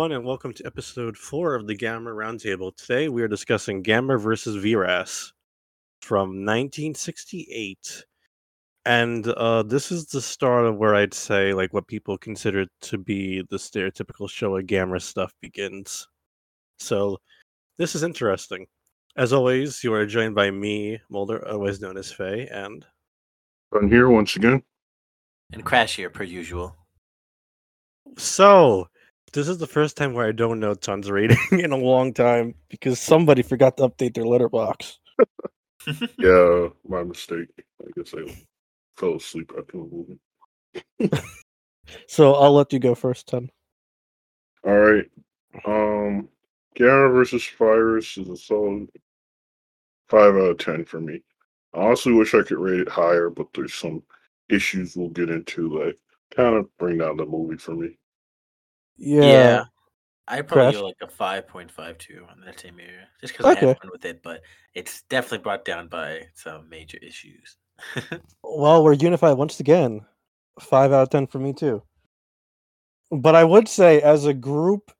[0.00, 2.74] everyone, and welcome to episode four of the Gamera Roundtable.
[2.74, 5.30] Today we are discussing Gamera versus Viras
[6.00, 8.06] from 1968.
[8.86, 12.96] And uh, this is the start of where I'd say, like, what people consider to
[12.96, 16.08] be the stereotypical show Showa Gamera stuff begins.
[16.78, 17.18] So,
[17.76, 18.68] this is interesting.
[19.18, 22.86] As always, you are joined by me, Mulder, always known as Faye, and
[23.74, 24.62] I'm here once again.
[25.52, 26.74] And Crash here, per usual.
[28.16, 28.88] so
[29.32, 32.54] this is the first time where I don't know Ton's rating in a long time
[32.68, 34.98] because somebody forgot to update their Letterboxd.
[36.18, 37.48] Yeah, my mistake.
[37.80, 38.30] I guess I
[38.98, 39.88] fell asleep after the
[41.00, 41.10] movie.
[42.06, 43.50] So I'll let you go first, Ton.
[44.64, 45.10] All right.
[45.66, 46.28] Um,
[46.74, 48.88] Gamma versus Virus is a solid
[50.08, 51.22] five out of ten for me.
[51.74, 54.02] I honestly wish I could rate it higher, but there's some
[54.48, 55.96] issues we'll get into that
[56.34, 57.96] kind of bring down the movie for me.
[59.00, 59.64] Yeah.
[60.28, 60.74] I'd probably Crash?
[60.74, 63.66] go like a five point five two on that same area, just because I Okay.
[63.66, 64.22] had fun with it.
[64.22, 64.42] But
[64.74, 67.56] it's definitely brought down by some major issues.
[68.42, 70.00] Well, we're unified once again.
[70.60, 71.82] Five out of ten for me too.
[73.10, 74.90] But I would say, as a group,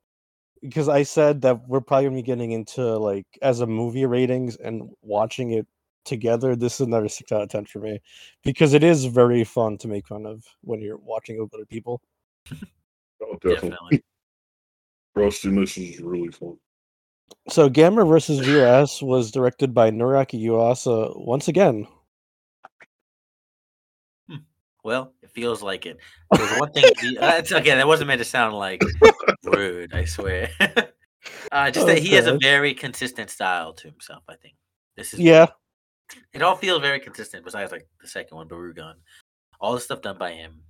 [0.61, 4.56] because I said that we're probably gonna be getting into like as a movie ratings
[4.56, 5.67] and watching it
[6.05, 6.55] together.
[6.55, 8.00] This is another six out of ten for me
[8.44, 11.67] because it is very fun to make fun of when you're watching it with other
[11.67, 12.02] people.
[13.22, 13.70] Oh, definitely.
[13.70, 14.04] Definitely.
[15.14, 16.56] Roasting this is really fun.
[17.48, 21.86] So, Gamera versus Viras was directed by Noriaki Yuasa once again.
[24.82, 25.98] Well, it feels like it.
[26.32, 26.84] There's one thing.
[27.20, 27.77] That's again.
[27.78, 28.82] That wasn't meant to sound like
[29.44, 29.92] rude.
[29.92, 30.48] I swear.
[31.52, 34.22] uh, just that he has a very consistent style to himself.
[34.28, 34.55] I think
[34.96, 35.20] this is.
[35.20, 35.48] Yeah,
[36.32, 37.44] It all feels very consistent.
[37.44, 38.94] Besides, like the second one, Barugon.
[39.60, 40.62] All the stuff done by him.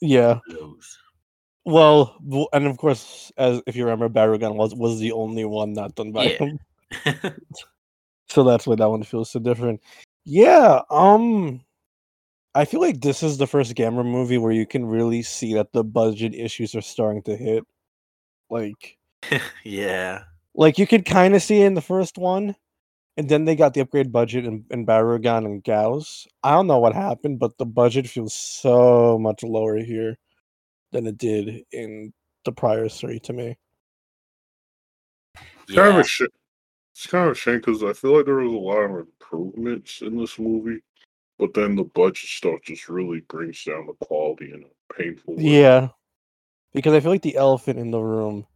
[0.00, 0.40] yeah.
[0.48, 0.98] Blows.
[1.64, 2.16] Well,
[2.52, 6.12] and of course, as if you remember, Barugon was was the only one not done
[6.12, 6.38] by Yeah.
[6.38, 6.58] him.
[8.28, 9.80] so that's why that one feels so different.
[10.24, 11.62] Yeah, um
[12.54, 15.72] I feel like this is the first Gamera movie where you can really see that
[15.72, 17.64] the budget issues are starting to hit.
[18.50, 18.98] Like
[19.64, 20.24] yeah.
[20.54, 22.56] like you could kind of see in the first one,
[23.16, 26.26] and then they got the upgrade budget in, in Barugon and Gauss.
[26.44, 30.18] I don't know what happened, but the budget feels so much lower here
[30.92, 32.12] than it did in
[32.44, 33.56] the prior three to me.
[35.68, 36.22] It's kind of a sh-
[36.94, 40.02] it's kind of a shame because I feel like there was a lot of improvements
[40.02, 40.82] in this movie,
[41.38, 45.42] but then the budget stuff just really brings down the quality in a painful way.
[45.42, 45.88] Yeah.
[46.74, 48.46] Because I feel like the elephant in the room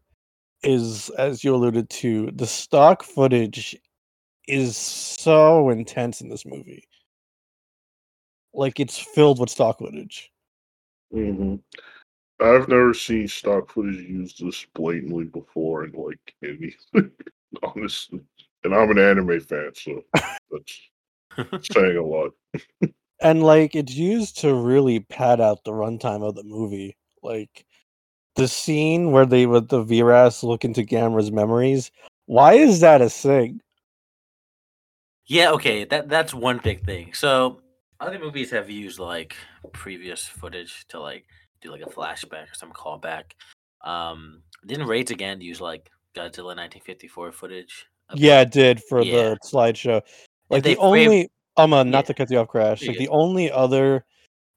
[0.63, 3.77] is, as you alluded to, the stock footage
[4.49, 6.87] is so intense in this movie.
[8.55, 10.31] Like it's filled with stock footage.
[11.11, 11.57] hmm
[12.41, 17.11] I've never seen stock footage used this blatantly before in like anything,
[17.63, 18.21] honestly.
[18.65, 20.03] And I'm an anime fan, so
[20.51, 20.81] that's
[21.73, 22.33] saying a lot.
[23.21, 26.97] And like it's used to really pad out the runtime of the movie.
[27.23, 27.65] Like
[28.35, 31.91] the scene where they with the Viras look into Gamera's memories.
[32.27, 33.61] Why is that a thing?
[35.27, 37.15] Yeah, okay, that that's one big thing.
[37.15, 37.61] So
[37.99, 39.37] other movies have used like
[39.73, 41.25] previous footage to like
[41.61, 43.33] do like a flashback or some callback.
[43.85, 47.87] Um, didn't Raids again use like Godzilla 1954 footage?
[48.15, 49.31] Yeah, it did for Yeah.
[49.31, 50.03] the slideshow.
[50.51, 52.03] Like the frame- only um uh, not Yeah.
[52.03, 52.87] to cut you off, Crash.
[52.87, 54.05] Like the only other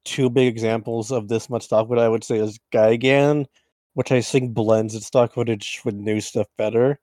[0.04, 3.46] two big examples of this much stock footage I would say is Gigan,
[3.94, 6.98] which I think blends its stock footage with new stuff better,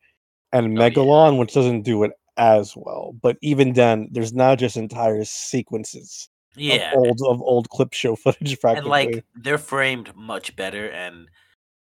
[0.53, 0.90] and Oh, yeah.
[0.90, 3.13] Megalon, which doesn't do it as well.
[3.22, 8.16] But even then, there's now just entire sequences yeah, of old of old clip show
[8.23, 11.28] footage and like they're framed much better and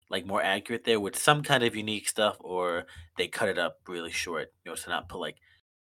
[0.09, 2.85] like more accurate there with some kind of unique stuff, or
[3.17, 5.37] they cut it up really short, you know, to not put like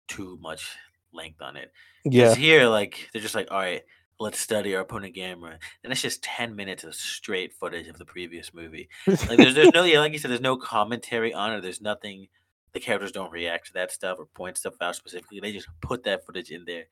[0.07, 0.75] too much
[1.13, 1.71] length on it.
[2.05, 3.83] yeah, here, like, they're just like, all right,
[4.19, 5.57] let's study our opponent Gamera.
[5.83, 8.89] And it's just 10 minutes of straight footage of the previous movie.
[9.07, 11.61] Like, there's, there's no, yeah, like you said, there's no commentary on it.
[11.61, 12.27] There's nothing,
[12.73, 15.39] the characters don't react to that stuff or point stuff out specifically.
[15.39, 16.85] They just put that footage in there.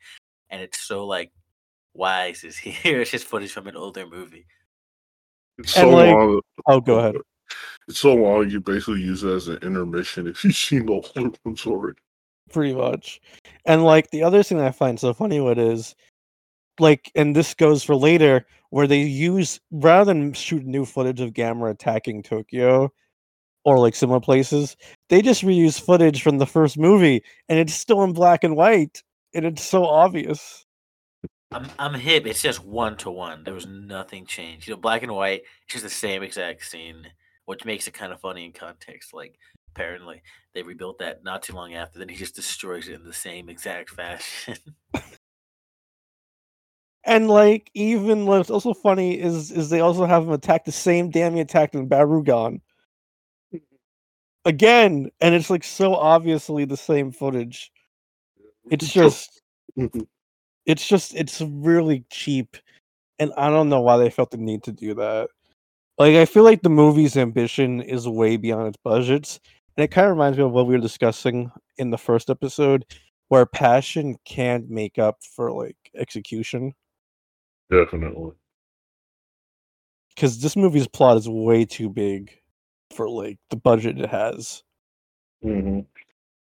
[0.49, 1.31] And it's so, like,
[1.93, 3.01] why is this here?
[3.01, 4.45] It's just footage from an older movie.
[5.57, 6.41] It's so like- long.
[6.67, 7.15] oh, go ahead.
[7.89, 8.49] It's so long.
[8.49, 11.97] You basically use it as an intermission if you've seen the older ones already.
[12.49, 13.19] pretty much.
[13.65, 15.93] And like the other thing that I find so funny with is
[16.79, 21.33] like and this goes for later where they use rather than shoot new footage of
[21.33, 22.89] Gamera attacking Tokyo
[23.65, 24.77] or like similar places,
[25.09, 29.03] they just reuse footage from the first movie and it's still in black and white
[29.33, 30.65] and it's so obvious.
[31.51, 32.25] I'm, I'm hip.
[32.27, 33.43] It's just one to one.
[33.43, 34.67] There was nothing changed.
[34.67, 37.07] You know, black and white, it's just the same exact scene.
[37.45, 39.13] which makes it kind of funny in context.
[39.13, 39.37] Like
[39.75, 40.21] apparently
[40.53, 43.49] they rebuilt that not too long after, then he just destroys it in the same
[43.49, 44.57] exact fashion.
[47.03, 51.09] And like even what's also funny is is they also have him attack the same
[51.09, 52.61] damn he attacked in Barugon.
[54.45, 57.71] Again, and it's like so obviously the same footage.
[58.69, 59.41] It's just
[59.77, 60.01] mm-hmm.
[60.65, 62.57] It's just it's really cheap
[63.19, 65.29] and I don't know why they felt the need to do that.
[65.97, 69.39] Like I feel like the movie's ambition is way beyond its budgets.
[69.77, 72.85] And it kind of reminds me of what we were discussing in the first episode
[73.29, 76.73] where passion can't make up for like execution.
[77.69, 78.33] Definitely.
[80.15, 82.31] because this movie's plot is way too big
[82.91, 84.63] for like the budget it has.
[85.41, 85.85] hmm It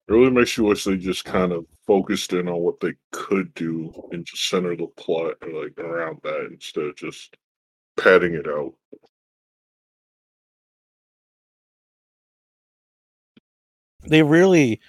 [0.08, 3.92] really makes you wish they just kind of focused in on what they could do
[4.12, 7.36] and just center the plot like around that instead of just
[7.96, 8.72] padding it out.
[14.06, 14.80] They really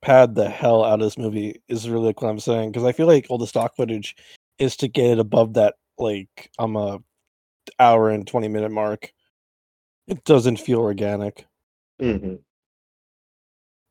[0.00, 1.60] pad the hell out of this movie.
[1.68, 4.16] Is really like what I'm saying because I feel like all the stock footage
[4.58, 7.00] is to get it above that like I'm a
[7.78, 9.12] hour and twenty minute mark.
[10.06, 11.44] It doesn't feel organic,
[12.00, 12.36] hmm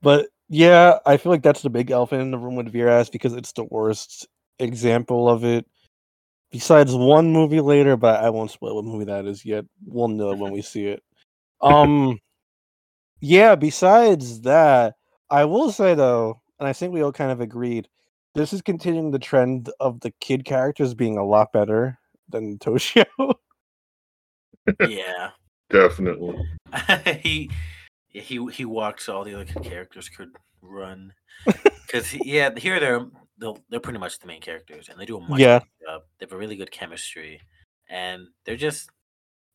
[0.02, 3.34] but yeah, I feel like that's the big elephant in the room with Viras because
[3.34, 4.28] it's the worst
[4.60, 5.66] example of it.
[6.52, 9.66] Besides one movie later, but I won't spoil what movie that is yet.
[9.86, 11.04] We'll know when we see it.
[11.62, 12.20] Um,
[13.20, 13.56] yeah.
[13.56, 14.96] Besides that,
[15.30, 17.90] I will say though, and I think we all kind of agreed,
[18.36, 21.98] this is continuing the trend of the kid characters being a lot better
[22.30, 23.06] than Toshio.
[24.88, 25.32] yeah.
[25.70, 26.38] Definitely.
[27.22, 27.50] he
[28.16, 30.30] yeah, he he walks all the other characters could
[30.62, 31.12] run
[31.86, 33.06] because yeah here they're
[33.38, 35.60] they'll, they're pretty much the main characters and they do a much Yeah.
[35.60, 36.02] better job.
[36.18, 37.42] They have a really good chemistry
[37.90, 38.90] and they're just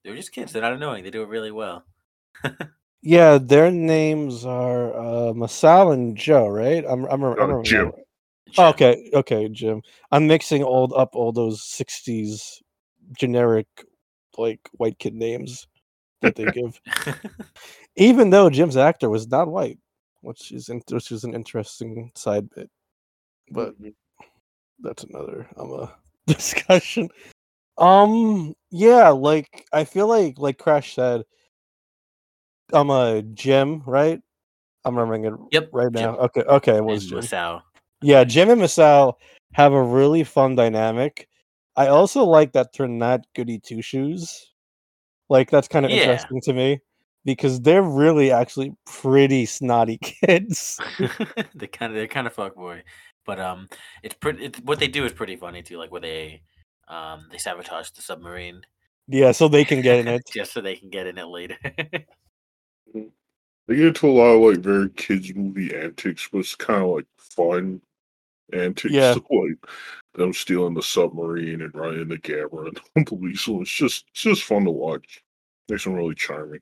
[0.05, 0.53] they're just kids.
[0.53, 1.05] They're not annoying.
[1.05, 1.87] They do it really well.
[3.03, 6.85] yeah, their names are uh, Masao and Joe, right?
[6.87, 7.87] I'm I'm, I'm, Uh, remembering Jim.
[7.87, 8.05] that right.
[8.51, 8.65] Jim.
[8.65, 9.81] Oh, okay, okay, Jim.
[10.13, 12.61] I'm mixing old up all those '60s
[13.17, 13.67] generic
[14.37, 15.67] like white kid names
[16.21, 16.79] that they give.
[18.01, 19.79] Even though Jim's actor was not white,
[20.23, 22.71] which is in, which is an interesting side bit,
[23.51, 23.95] but Mhm.
[24.81, 25.95] that's another um a
[26.27, 27.11] discussion.
[27.77, 31.25] Um, yeah, like I feel like like Crash said,
[32.73, 34.21] I'm a Jim, right?
[34.87, 36.13] I'm remembering it Yep, right Jim.
[36.13, 36.17] now.
[36.17, 37.19] Okay, okay, it was Jim.
[37.19, 37.63] Masao.
[38.01, 39.13] Yeah, Jim and Masao
[39.53, 41.29] have a really fun dynamic.
[41.77, 44.53] I also like that they're not goody two shoes.
[45.29, 46.01] Like that's kind of Yeah.
[46.01, 46.81] interesting to me
[47.25, 50.81] because they're really actually pretty snotty kids.
[51.55, 52.83] they kind of they're kind of fuckboy,
[53.27, 53.69] but um,
[54.03, 54.47] it's pretty.
[54.47, 55.79] It's, what they do is pretty funny too.
[55.79, 56.43] Like where they
[56.89, 58.63] um they sabotage the submarine
[59.13, 60.23] yeah, so they can get in it.
[60.33, 61.57] just so they can get in it later.
[62.95, 66.91] They get into a lot of like very kids movie antics, but it's kind of
[66.91, 67.81] like fun
[68.53, 68.95] antics.
[68.95, 69.17] Yeah.
[69.31, 69.57] like
[70.15, 73.43] them stealing the submarine and running the camera and the police.
[73.43, 75.23] So it's just it's just fun to watch.
[75.69, 76.61] Makes them really charming.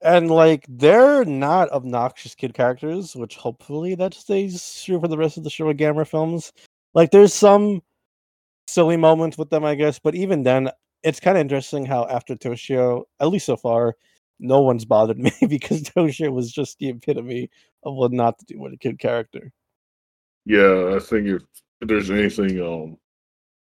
[0.00, 5.36] And like they're not obnoxious kid characters, which hopefully that stays true for the rest
[5.36, 6.52] of the Showa Gamera films.
[6.94, 7.82] Like there's some
[8.68, 10.70] silly moments with them, I guess, but even then,
[11.02, 13.96] it's kind of interesting how after Toshio, at least so far,
[14.38, 17.50] no one's bothered me because Toshio was just the epitome
[17.82, 19.52] of what not to do with a kid character.
[20.44, 21.42] Yeah, I think if,
[21.80, 22.96] if there's anything um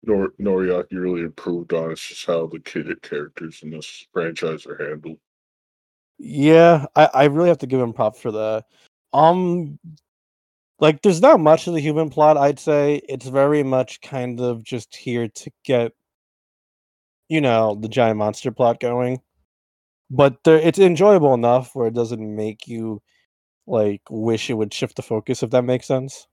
[0.04, 4.77] Nor- Noriaki really improved on, it's just how the kid characters in this franchise are
[4.77, 5.18] handled.
[6.20, 8.66] Yeah, I, I really have to give him props for that.
[9.14, 9.80] Um,
[10.80, 12.38] like there's not much of the human plot.
[12.38, 15.94] I'd say it's very much kind of just here to get,
[17.30, 19.22] you know, the giant monster plot going.
[20.12, 23.02] But there, it's enjoyable enough where it doesn't make you
[23.68, 25.42] like wish it would shift the focus.
[25.42, 26.28] If that makes sense.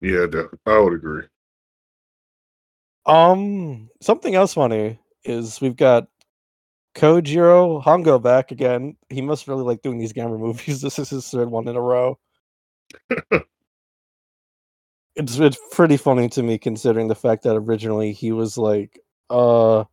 [0.00, 0.26] Yeah,
[0.66, 1.24] I would agree.
[3.04, 6.08] Um, something else funny is we've got
[6.94, 8.96] Kojiro Hongo back again.
[9.08, 10.80] He must really like doing these Gamera movies.
[10.80, 12.18] This is his third one in a row.
[15.16, 19.84] it's it's pretty funny to me considering the fact that originally he was like, uh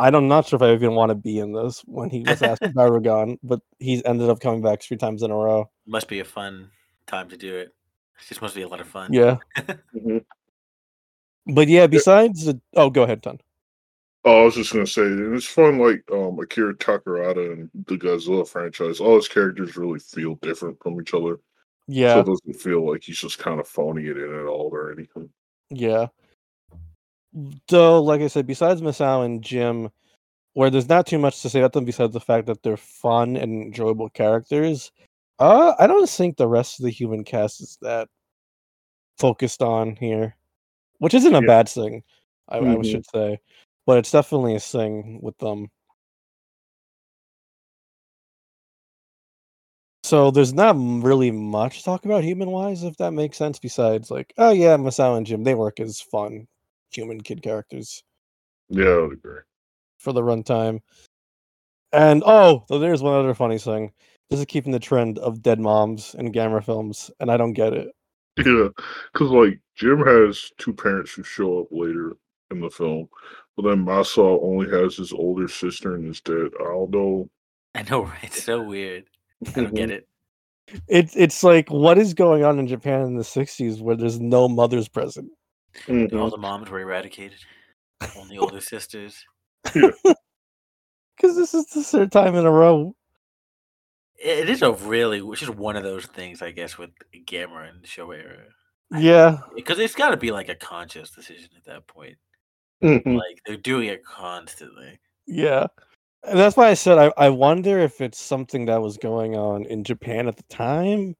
[0.00, 2.62] I'm not sure if I even want to be in this when he was asked
[2.74, 5.68] by Aragon, but he's ended up coming back three times in a row.
[5.86, 6.70] Must be a fun
[7.06, 7.74] time to do it.
[8.20, 9.12] It just must be a lot of fun.
[9.12, 9.38] Yeah.
[9.94, 10.24] Mhm.
[11.46, 13.40] But yeah, besides the oh go ahead, Ton.
[14.28, 15.78] Oh, I was just gonna say, it's fun.
[15.78, 21.00] Like um, Akira Takarada and the Godzilla franchise, all his characters really feel different from
[21.00, 21.40] each other.
[21.86, 24.68] Yeah, so it doesn't feel like he's just kind of phoning it in at all
[24.70, 25.30] or anything.
[25.70, 26.08] yeah.
[27.68, 29.88] Though, like I said, besides Masao and Jim,
[30.52, 33.34] where there's not too much to say about them besides the fact that they're fun
[33.36, 34.92] and enjoyable characters.
[35.38, 38.08] Uh, I don't think the rest of the human cast is that
[39.18, 40.36] focused on here,
[40.98, 41.46] which isn't a Yeah.
[41.46, 42.02] bad thing.
[42.48, 42.84] I, I Mhm.
[42.90, 43.40] should say,
[43.88, 45.66] but it's definitely a thing with them.
[50.02, 53.58] So there's not really much to talk about human wise, if that makes sense.
[53.58, 56.46] Besides, like, oh yeah, Masao and Jim, they work as fun
[56.90, 58.02] human kid characters
[58.68, 59.40] Yeah, I would agree.
[59.96, 60.80] for the runtime.
[61.90, 63.90] And oh, so there's one other funny thing.
[64.28, 67.72] This is keeping the trend of dead moms in Gamera films, and I don't get
[67.72, 67.88] it.
[68.36, 68.68] Yeah,
[69.14, 72.18] because like Jim has two parents who show up later
[72.50, 73.08] in the film,
[73.56, 76.48] but then Masao only has his older sister and his dad.
[76.60, 77.28] I know.
[77.74, 78.18] I know, right?
[78.24, 79.04] It's so weird.
[79.46, 80.08] I don't get it.
[80.86, 84.48] It's it's like what is going on in Japan in the '60s where there's no
[84.48, 85.30] mothers present.
[85.88, 86.30] All Mhm.
[86.30, 87.38] the moms were eradicated.
[88.16, 89.24] Only older sisters.
[89.64, 89.94] Because
[91.22, 92.94] this is the third time in a row.
[94.16, 96.90] It it is a really, which is one of those things, I guess, with
[97.26, 98.44] Gamera and Show era.
[98.90, 102.16] Yeah, Because it's got to be like a conscious decision at that point.
[102.82, 103.16] Mhm.
[103.16, 104.98] Like they're doing it constantly.
[105.26, 105.66] yeah.
[106.24, 109.64] And that's why I said I, I wonder if it's something that was going on
[109.66, 111.14] in Japan at the time.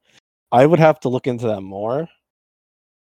[0.50, 2.09] I would have to look into that more.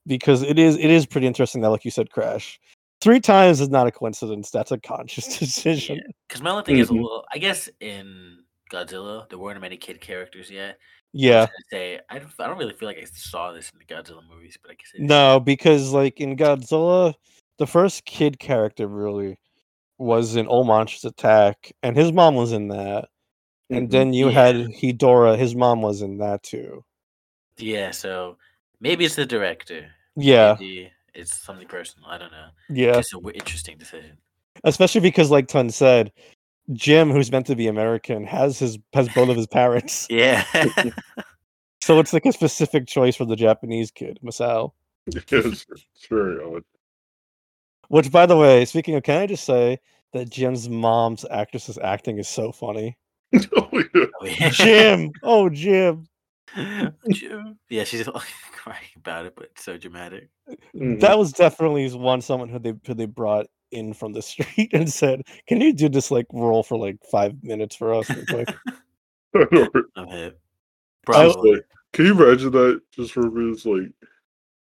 [0.08, 2.60] Because it is it is pretty interesting that, like you said, Crash.
[3.02, 4.50] Three times is not a coincidence.
[4.52, 6.02] That's a conscious decision.
[6.28, 7.02] Because my only thing is, Mhm.
[7.04, 8.40] well, I guess in
[8.72, 10.78] Godzilla there weren't many kid characters yet.
[11.14, 11.42] Yeah.
[11.42, 14.22] gonna say I don't, I don't really feel like I saw this in the Godzilla
[14.28, 17.14] movies, but I guess it, No, because like in Godzilla,
[17.62, 19.38] the first kid character really
[20.00, 23.10] was in All Monsters Attack, and his mom was in that.
[23.70, 23.92] And Mhm.
[23.92, 24.32] then you Yeah.
[24.32, 26.84] had Hedora, his mom was in that too.
[27.58, 27.92] yeah.
[27.92, 28.38] So
[28.80, 29.92] maybe it's the director.
[30.16, 32.10] Yeah, Maybe it's something personal.
[32.10, 32.48] I don't know.
[32.70, 32.94] yeah.
[32.94, 34.18] Just a w- interesting decision.
[34.64, 36.12] Especially because, like Ton said,
[36.74, 40.08] Jim, who's meant to be American, has his has both of his parents.
[40.10, 40.44] Yeah.
[41.84, 44.72] So it's like a specific choice for the Japanese kid, Masao.
[45.08, 46.64] It's, it's very odd.
[47.92, 49.78] Which, by the way, speaking of, can I just say
[50.14, 52.98] that Jim's mom's actress's acting is so funny.
[53.56, 54.06] oh yeah.
[54.22, 54.50] Oh.
[54.50, 56.08] Jim, oh Jim,
[57.10, 57.60] Jim.
[57.70, 60.30] Yeah, she's like crying about it, but it's so dramatic.
[60.74, 61.02] Mhm.
[61.02, 64.92] that was definitely one someone who they who they brought in from the street and
[64.92, 68.56] said, "Can you do this like role for like five minutes for us?" real quick?"
[69.36, 69.84] I know, right?
[69.98, 70.40] I'm hip.
[71.10, 71.52] I was Probably.
[71.56, 73.54] Like, can you imagine that just for a minute?
[73.54, 73.92] It's like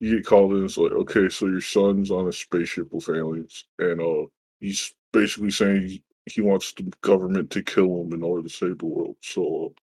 [0.00, 0.64] you get called in.
[0.64, 4.26] It's like, okay, so your son's on a spaceship with aliens, and uh,
[4.60, 8.78] he's basically saying he, he wants the government to kill him in order to save
[8.78, 9.16] the world.
[9.22, 9.80] So, uh,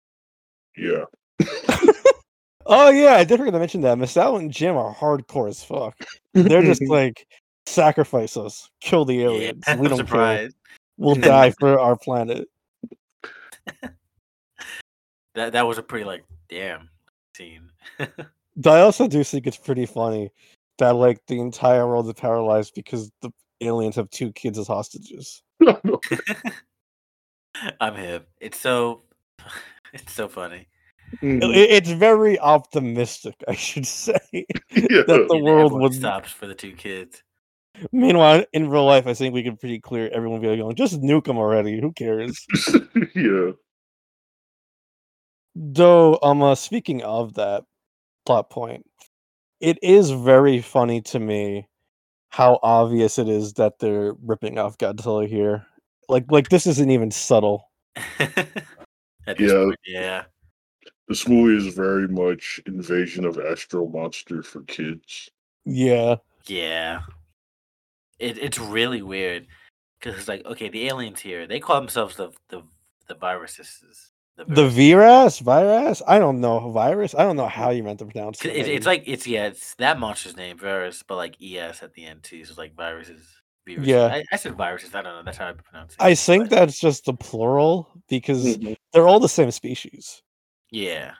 [0.76, 1.04] yeah,
[2.66, 5.96] oh yeah, I did forget to mention that Masao and Jim are hardcore as fuck.
[6.32, 7.26] They're just like
[7.66, 9.64] sacrifice us, kill the aliens.
[9.66, 10.06] I'm we don't care.
[10.06, 10.56] surprised.
[10.96, 12.48] We'll die for our planet.
[15.34, 16.88] That that was a pretty like damn
[17.36, 17.70] scene.
[18.56, 20.30] But I also do think it's pretty funny
[20.78, 23.30] that like the entire world is paralyzed because the
[23.60, 25.42] aliens have two kids as hostages.
[25.66, 26.00] I know.
[27.80, 28.28] I'm hip.
[28.40, 29.02] It's so
[29.92, 30.68] it's so funny.
[31.22, 31.54] It- Mhm.
[31.54, 34.18] it's very optimistic, I should say.
[34.32, 37.22] yeah, that the world everyone would stops for the two kids.
[37.92, 41.00] Meanwhile, in real life, I think we can pretty clear everyone would be going, just
[41.02, 41.80] nuke them already.
[41.80, 42.46] Who cares?
[43.14, 43.50] yeah.
[45.56, 47.64] Though, um, uh, speaking of that
[48.24, 48.86] plot point,
[49.60, 51.68] it is very funny to me
[52.30, 55.66] how obvious it is that they're ripping off Godzilla here.
[56.08, 57.70] Like, like this isn't even subtle.
[59.26, 59.64] Yeah.
[59.64, 60.22] point, yeah.
[61.08, 65.30] This movie is very much invasion of Astro Monster for kids.
[65.64, 66.16] Yeah,
[66.46, 67.00] Yeah.
[68.18, 69.46] It it's really weird
[69.98, 72.62] because it's like okay, the aliens here they call themselves the the
[73.08, 74.12] the viruses.
[74.36, 74.74] The virus.
[74.74, 76.02] virus, virus.
[76.06, 77.14] I don't know virus.
[77.14, 78.56] I don't know how you meant to pronounce 'Cause it.
[78.56, 82.04] It, it's like it's yeah, it's that monster's name, virus, but like es at the
[82.04, 82.44] end too.
[82.44, 83.26] So it's like viruses.
[83.66, 83.86] viruses.
[83.88, 84.06] Yeah.
[84.06, 84.94] I, I said viruses.
[84.94, 85.22] I don't know.
[85.24, 86.00] That's how I pronounce it.
[86.00, 88.76] I think but that's just the plural because Mhm.
[88.92, 90.22] they're all the same species.
[90.70, 91.12] yeah,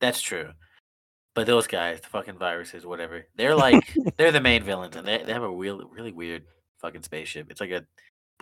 [0.00, 0.50] that's true.
[1.34, 5.22] But those guys, the fucking viruses, whatever, they're like they're the main villains, and they,
[5.22, 6.44] they have a real really weird
[6.80, 7.50] fucking spaceship.
[7.50, 7.84] It's like a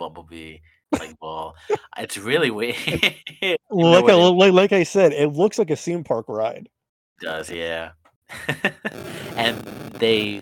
[0.09, 0.57] bumblebee
[0.99, 1.55] like ball.
[1.97, 2.75] It's really weird.
[3.73, 6.67] Like, I, like, like I said, it looks like a theme park ride.
[7.21, 7.91] does, yeah.
[9.37, 9.57] and
[9.93, 10.39] they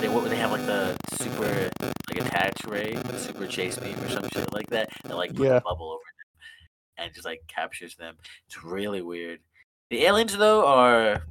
[0.00, 1.70] they what they have like the super
[2.08, 4.88] like attach ray, super chase beam or some shit like that.
[5.04, 5.56] That like put Yeah.
[5.58, 8.16] a bubble over them and just like captures them.
[8.46, 9.38] It's really weird.
[9.90, 11.22] The aliens though are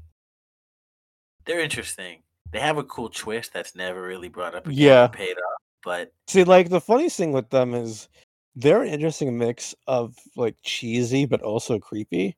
[1.45, 2.23] they're interesting.
[2.51, 5.07] They have a cool twist that's never really brought up again Yeah.
[5.07, 5.61] paid off.
[5.83, 8.09] But See, like the funniest thing with them is
[8.55, 12.35] they're an interesting mix of like cheesy but also creepy.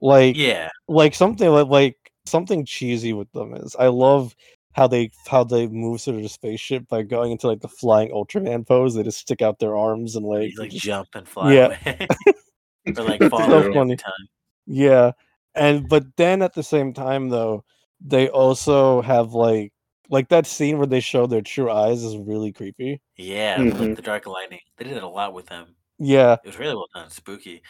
[0.00, 0.68] Like Yeah.
[0.88, 4.34] like something like like something cheesy with them is I love
[4.72, 8.66] how they how they move through the spaceship by going into like the flying Ultraman
[8.66, 8.94] pose.
[8.94, 11.76] They just stick out their arms and like, like just- jump and fly Yeah.
[11.84, 12.06] away.
[12.96, 13.96] or like fall so funny.
[14.66, 15.12] yeah.
[15.54, 17.64] And but then at the same time though,
[18.00, 19.72] they also have like
[20.10, 23.00] like that scene where they show their true eyes is really creepy.
[23.16, 23.96] Yeah, with Mhm.
[23.96, 24.60] the dark lightning.
[24.76, 25.74] They did it a lot with them.
[25.98, 26.34] Yeah.
[26.44, 27.62] It was really well done, spooky.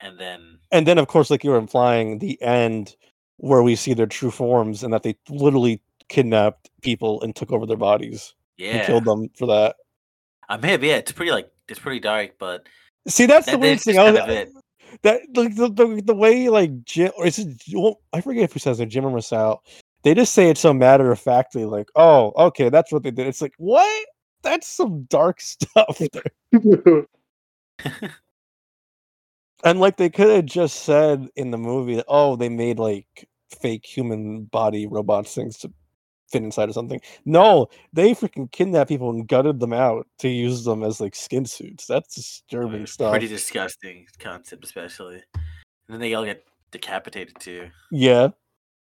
[0.00, 2.96] And then and then of course like you were implying the end
[3.38, 7.64] where we see their true forms and that they literally kidnapped people and took over
[7.66, 9.76] their bodies and yeah, killed them for that
[10.48, 12.66] I mean, yeah, it's pretty like it's pretty dark, but
[13.08, 14.52] see that's the weird thing just I was, kind of it.
[15.02, 18.58] that like the, the, the way like jim or is it well, i forget who
[18.58, 19.58] says it jim or Masao.
[20.04, 23.26] They just say it so matter of factly like oh okay that's what they did.
[23.26, 24.06] It's like what?
[24.42, 26.00] That's some dark stuff
[29.64, 33.28] and like they could have just said in the movie oh they made like
[33.60, 35.72] fake human body robots things to
[36.30, 37.00] fit inside or something.
[37.24, 41.46] No they freaking kidnapped people and gutted them out to use them as like skin
[41.46, 41.86] suits.
[41.86, 43.12] That's disturbing stuff.
[43.12, 45.22] Pretty disgusting concept, especially.
[45.34, 45.42] And
[45.88, 47.70] then they all get decapitated too.
[47.90, 48.28] yeah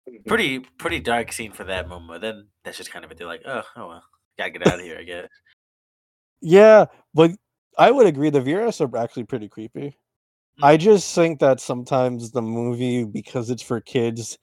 [0.09, 0.29] Mm-hmm.
[0.29, 2.21] Pretty pretty dark scene for that moment.
[2.23, 3.19] Then that's just kind of it.
[3.19, 4.03] They're like, oh, oh well,
[4.39, 5.29] gotta get out of here, I guess.
[6.41, 6.85] yeah
[7.15, 7.31] but
[7.79, 9.97] i would agree the viras are actually pretty creepy
[10.63, 10.85] i mm-hmm.
[10.85, 14.39] just think that sometimes the movie because it's for kids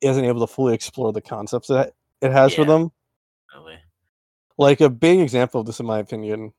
[0.00, 2.92] isn't able to fully explore the concepts that it has for them
[3.54, 3.78] Really.
[4.58, 6.52] like a big example of this in my opinion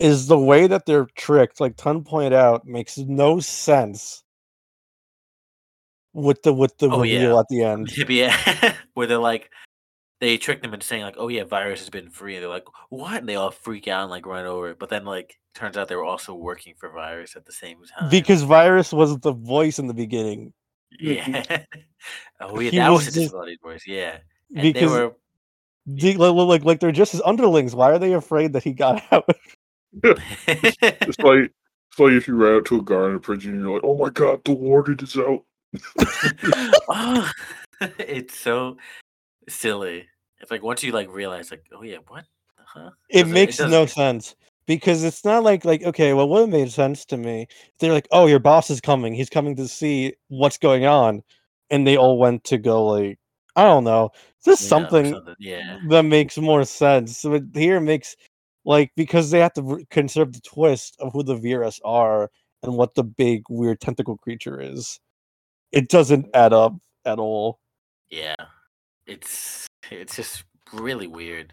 [0.00, 4.23] is the way that they're tricked like ton pointed out makes no sense
[6.14, 7.38] with the with the Oh, yeah.
[7.38, 9.50] at the end yeah, where they're like,
[10.20, 12.64] they trick them into saying like, "Oh yeah, virus has been free," and they're like,
[12.88, 14.78] "What?" And they all freak out and like run over it.
[14.78, 18.08] But then like, turns out they were also working for virus at the same time.
[18.10, 20.52] because virus was the voice in the beginning
[21.00, 21.42] yeah,
[22.40, 23.82] oh yeah, He that was, was a just- disability voice.
[23.86, 24.18] Yeah,
[24.54, 25.14] and because they were
[25.86, 29.02] the- like, like like they're just his underlings why are they afraid that he got
[29.12, 29.28] out
[30.02, 31.50] It's like
[31.90, 33.84] it's like if you ran out to a guard in a prison and you're like,
[33.84, 35.42] "Oh my god, the warden is out."
[36.88, 37.30] Oh,
[37.98, 38.76] it's so
[39.48, 40.08] silly.
[40.40, 42.24] It's like once you like realize like, oh yeah, what?
[42.66, 42.90] Huh?
[43.10, 44.34] it makes doesn't no sense
[44.66, 47.46] because it's not like like okay well what made sense to me
[47.78, 51.22] they're like oh your boss is coming he's coming to see what's going on
[51.70, 53.18] and they all went to go like
[53.56, 54.10] i don't know
[54.44, 55.78] just Yeah, or something Yeah.
[55.88, 58.16] that makes more sense so it, here it makes
[58.64, 62.30] like because they have to re- conserve the twist of who the Viras are
[62.62, 64.98] and what the big weird tentacle creature is
[65.74, 67.60] it doesn't add up at all
[68.10, 68.34] Yeah.
[69.06, 71.52] It's it's just really weird.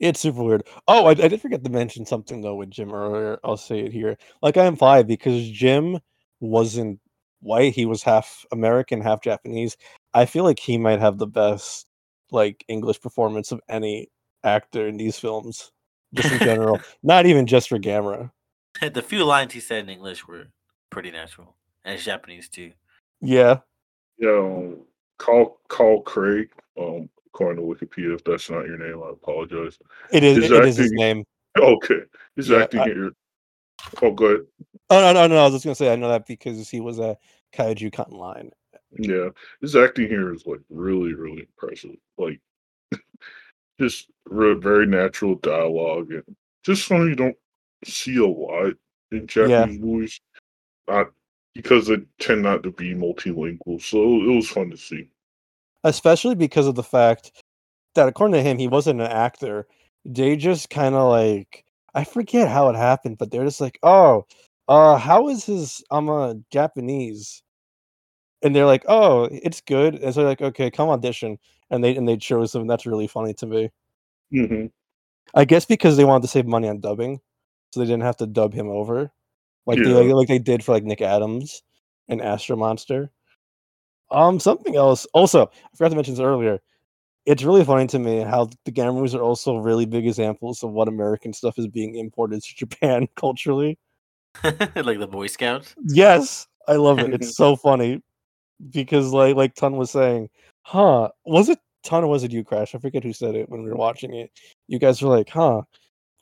[0.00, 0.64] It's super weird.
[0.88, 3.38] Oh, I, I did forget to mention something though with Jim earlier.
[3.44, 4.16] I'll say it here.
[4.42, 6.00] Like I implied, because Jim
[6.40, 6.98] wasn't
[7.40, 9.76] white, he was half American, half Japanese.
[10.14, 11.86] I feel like he might have the best
[12.32, 14.08] like English performance of any
[14.42, 15.70] actor in these films,
[16.14, 16.80] just in general.
[17.02, 18.30] Not even just for Gamera.
[18.80, 20.48] the few lines he said in English were
[20.90, 21.54] pretty natural.
[21.84, 22.72] And it's Japanese too.
[23.24, 23.58] Yeah,
[24.18, 24.82] Yeah, um,
[25.18, 26.50] call Carl Craig.
[26.78, 29.78] Um, according to Wikipedia, if that's not your name, I apologize.
[30.12, 30.36] it is.
[30.36, 31.24] His It is his name.
[31.58, 32.00] Okay,
[32.36, 33.10] his Yeah, acting I- here.
[34.02, 34.46] Oh, good.
[34.90, 35.38] Oh no, no, no!
[35.38, 37.16] I was just gonna say I know that because he was a
[37.54, 38.50] Kaiju Cotton Line.
[38.98, 39.28] Yeah,
[39.60, 41.96] his acting here is like really, really impressive.
[42.18, 42.40] Like,
[43.80, 47.36] just re- very natural dialogue and just something you don't
[47.84, 48.74] see a lot
[49.12, 50.20] in Japanese movies.
[50.88, 51.10] Not
[51.54, 55.08] because they tend not to be multilingual, so it was fun to see.
[55.84, 57.32] especially because of the fact
[57.94, 59.66] that according to him he wasn't an actor.
[60.04, 61.64] They just kind of like
[61.94, 64.26] i forget how it happened but they're just like oh
[64.68, 67.42] uh how is his i'm a japanese?
[68.42, 69.96] And they're like oh it's good.
[69.96, 71.38] And so they're like okay come audition.
[71.70, 72.66] And they and they chose him.
[72.66, 73.70] That's really funny to me.
[74.32, 74.66] Hmm
[75.34, 77.20] i guess because they wanted to save money on dubbing
[77.72, 79.10] so they didn't have to dub him over
[79.66, 81.62] like they like, they did for like nick adams
[82.08, 83.10] and astro monster
[84.10, 85.06] um, something else.
[85.12, 86.60] Also, I forgot to mention this earlier.
[87.26, 90.88] It's really funny to me how the movies are also really big examples of what
[90.88, 93.78] American stuff is being imported to Japan culturally.
[94.44, 95.74] like the Boy Scouts.
[95.84, 97.14] Yes, I love it.
[97.14, 98.02] It's so funny
[98.70, 100.28] because, like, like Ton was saying,
[100.62, 101.10] huh?
[101.24, 102.74] Was it Ton or was it you, Crash?
[102.74, 104.30] I forget who said it when we were watching it.
[104.68, 105.62] You guys were like, huh?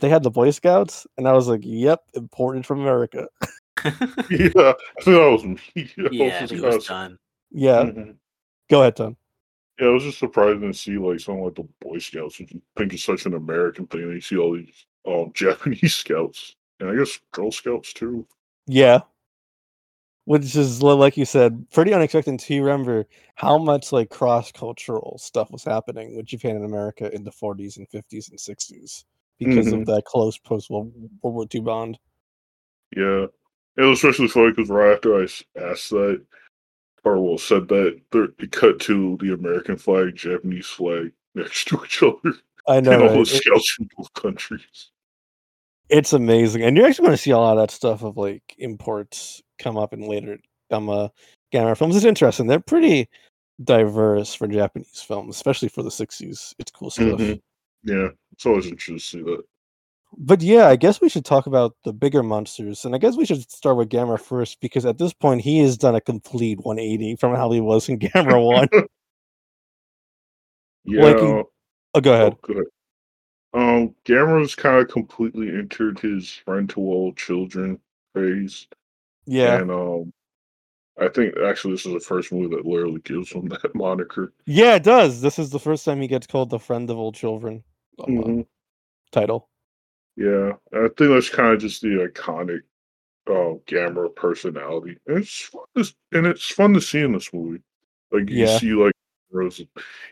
[0.01, 3.29] They had the Boy Scouts, and I was like, yep, imported from America.
[4.31, 5.59] Yeah, I think that was me.
[5.77, 7.19] I yeah, was he was done.
[7.51, 8.17] Yeah, Mhm.
[8.71, 9.17] go ahead, Tom.
[9.81, 12.63] Yeah, it was just surprising to see like something like the Boy Scouts, which you
[12.77, 14.03] think is such an American thing.
[14.03, 16.55] And you see all these um Japanese scouts.
[16.81, 18.27] and I guess Girl Scouts too.
[18.67, 19.01] Yeah.
[20.25, 25.19] Which is like you said, pretty unexpected To you remember how much like cross cultural
[25.19, 29.05] stuff was happening with Japan and America in the 40s and 50s and 60s
[29.45, 29.81] because Mhm.
[29.81, 31.99] of that close post World World War II bond.
[32.97, 33.27] Yeah,
[33.77, 35.23] it was especially funny because right after I
[35.59, 36.25] asked that,
[37.05, 38.01] or well said that,
[38.39, 42.35] they cut to the American flag, Japanese flag next to each other,
[42.67, 42.93] I know.
[42.93, 43.19] and all right?
[43.19, 44.91] the scouts from both countries.
[45.89, 48.43] it's amazing, and you're actually going to see a lot of that stuff of like
[48.59, 50.39] imports come up in later
[50.71, 51.09] um, uh,
[51.53, 51.97] Gamera films.
[51.97, 52.47] It's interesting.
[52.47, 53.09] They're pretty
[53.63, 56.55] diverse for Japanese films, especially for the 60s.
[56.59, 57.07] It's cool stuff.
[57.21, 57.41] Mhm.
[57.85, 59.43] Yeah, it's always interesting to see that.
[60.19, 63.25] But yeah, I guess we should talk about the bigger monsters, and I guess we
[63.25, 67.17] should start with Gamera first because at this point he has done a complete 180
[67.17, 68.69] from how he was in Gamera One.
[70.85, 72.35] Yeah, Like, oh, go ahead.
[72.35, 72.67] oh, good.
[73.55, 77.79] Um, Gamera's kind of completely entered his friend to all children
[78.15, 78.67] phase,
[79.27, 80.13] Yeah, and um,
[81.01, 84.33] I think actually this is the first movie that literally gives him that moniker.
[84.47, 85.21] yeah, it does.
[85.23, 87.63] This is the first time he gets called the friend of all children
[87.99, 88.47] Mhm.
[89.11, 89.49] title.
[90.17, 92.61] Yeah, I think that's kind of just the iconic
[93.29, 97.63] uh, Gamera personality, and it's fun to, and it's fun to see in this movie.
[98.11, 98.59] Like you Yeah.
[98.59, 98.93] see, like
[99.31, 99.63] Rose,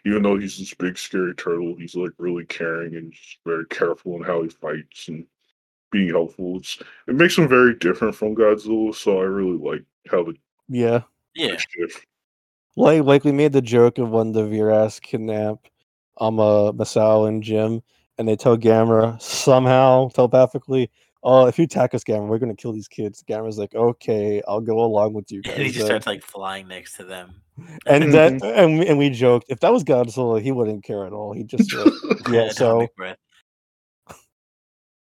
[0.07, 4.17] even though he's this big scary turtle, he's like really caring and just very careful
[4.17, 5.27] in how he fights and
[5.91, 6.57] being helpful.
[6.59, 10.35] It's, it makes him very different from Godzilla, so I really like how the
[10.69, 11.03] Yeah,
[11.35, 11.57] Yeah.
[11.59, 12.07] shift.
[12.77, 15.67] like like we made the joke of when the Viras kidnap
[16.21, 17.83] uh, Masao and Jim,
[18.19, 20.91] and they tell Gamera somehow telepathically,
[21.23, 24.61] "Oh, if you attack us, Gamera, we're gonna kill these kids." Gamera's like, "Okay, I'll
[24.61, 27.41] go along with you guys." And he just starts like flying next to them.
[27.87, 31.13] and that and we, and we joked if that was Godzilla, he wouldn't care at
[31.13, 31.33] all.
[31.33, 31.93] He'd just be like,
[32.31, 32.51] yeah.
[32.51, 32.87] So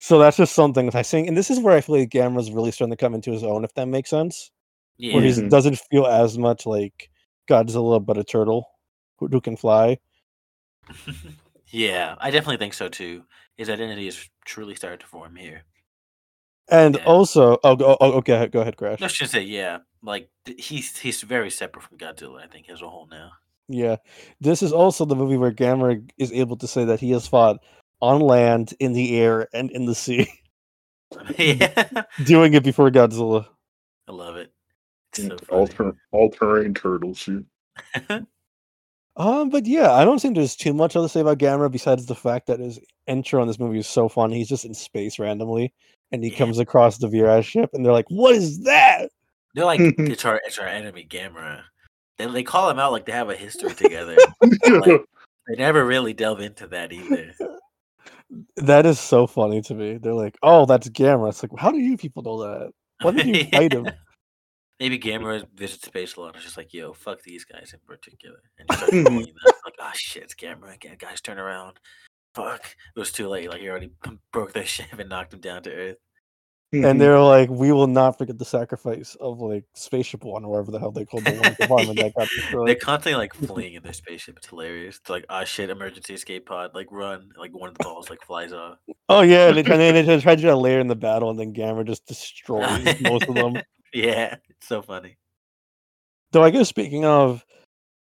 [0.00, 2.70] so that's just something I think, and this is where I feel like Gamera's really
[2.70, 4.50] starting to come into his own, if that makes sense.
[4.96, 5.14] Yeah.
[5.14, 5.50] Where he Mhm.
[5.50, 7.10] doesn't feel as much like
[7.48, 8.68] Godzilla, but a turtle
[9.18, 9.98] who, who can fly.
[11.68, 13.24] Yeah, I definitely think so too.
[13.56, 15.64] His identity has truly started to form here.
[16.70, 17.04] And Yeah.
[17.04, 19.00] also, oh, go, oh, oh okay, go ahead, Crash.
[19.00, 22.42] No, I should say, yeah, like he's he's very separate from Godzilla.
[22.42, 23.32] I think as a whole now.
[23.68, 23.96] Yeah,
[24.40, 27.58] this is also the movie where Gamera is able to say that he has fought
[28.00, 30.28] on land, in the air, and in the sea,
[31.38, 33.46] yeah, doing it before Godzilla.
[34.06, 34.52] I love it.
[35.16, 35.90] It's so all, funny.
[35.92, 37.44] ter- all terrain turtles here.
[39.18, 42.06] Um, but yeah, I don't think there's too much else to say about Gamera besides
[42.06, 44.30] the fact that his intro in this movie is so fun.
[44.30, 45.74] He's just in space randomly,
[46.12, 46.38] and he Yeah.
[46.38, 49.10] comes across the Viras ship, and they're like, "What is that?"
[49.54, 51.62] They're like it's our it's our enemy Gamera.
[52.16, 54.16] They they call him out like they have a history together.
[54.68, 55.04] Like-
[55.48, 57.32] they never really delve into that either.
[58.56, 59.96] That is so funny to me.
[59.96, 62.70] They're like, "Oh, that's Gamera." It's like, how do you people know that?
[63.02, 63.86] When did you fight him?
[64.80, 66.36] Maybe Gamera visits space a lot.
[66.36, 69.52] It's just like, yo, fuck these guys in particular, and just starts bullying them.
[69.64, 70.96] Like, oh shit, it's Gamera again.
[70.98, 71.78] Guys, turn around.
[72.34, 73.50] Fuck, it was too late.
[73.50, 73.90] Like, he already
[74.32, 75.96] broke their ship and knocked him down to earth.
[76.72, 80.70] and they're like, "We will not forget the sacrifice of like Spaceship One or whatever
[80.70, 82.28] the hell they called the one compartment that got
[82.66, 84.36] They're constantly like fleeing in their spaceship.
[84.36, 84.98] It's hilarious.
[84.98, 87.30] It's like, ah, shit, emergency escape pod, like run.
[87.36, 88.76] Like one of the balls like flies off.
[89.08, 91.30] Oh yeah, and they try, they, they tried to get a layer in the battle,
[91.30, 93.56] and then Gamera just destroys most of them.
[93.92, 95.16] Yeah, it's so funny.
[96.32, 97.44] Though I guess speaking of,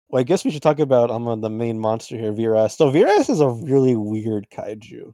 [0.09, 2.77] well, I guess we should talk about um uh, the main monster here, Viras.
[2.77, 5.13] So Viras is a really weird kaiju.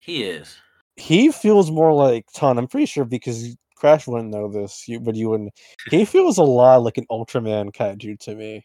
[0.00, 0.56] He is.
[0.96, 2.58] He feels more like Ton.
[2.58, 5.52] I'm pretty sure because Crash wouldn't know this, you, but you wouldn't.
[5.90, 8.64] He feels a lot like an Ultraman kaiju to me.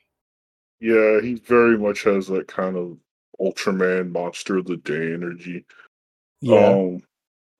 [0.79, 2.97] Yeah, he very much has that kind of
[3.39, 5.65] Ultraman monster of the day energy.
[6.39, 7.01] Yeah, Um,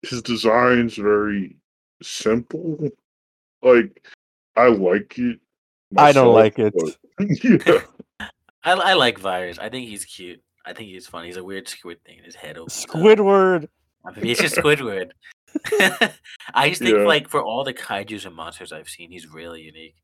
[0.02, 1.58] his design's very
[2.02, 2.90] simple.
[3.62, 4.04] Like,
[4.56, 5.40] I like it.
[5.98, 6.74] I don't like it.
[6.76, 7.82] but- yeah,
[8.64, 9.60] I, I like Virus.
[9.60, 10.42] I think he's cute.
[10.66, 11.28] I think he's funny.
[11.28, 12.58] He's a weird squid thing in his head.
[12.58, 12.90] opens up.
[12.96, 13.68] Squidward.
[14.06, 15.12] I mean, it's just Squidward.
[16.54, 17.04] I just think Yeah.
[17.06, 19.96] like for all the kaiju's and monsters I've seen, he's really unique,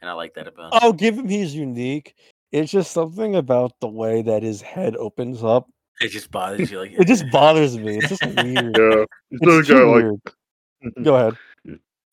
[0.00, 0.80] and I like that about him.
[0.82, 2.14] I'll give him he's unique.
[2.52, 5.68] It's just something about the way that his head opens up.
[6.00, 6.78] It just bothers you.
[6.80, 7.98] Like It just bothers me.
[7.98, 8.76] It's just weird.
[8.78, 9.04] yeah.
[9.30, 11.04] He's It's only uh, too got like weird.
[11.04, 11.36] Go ahead.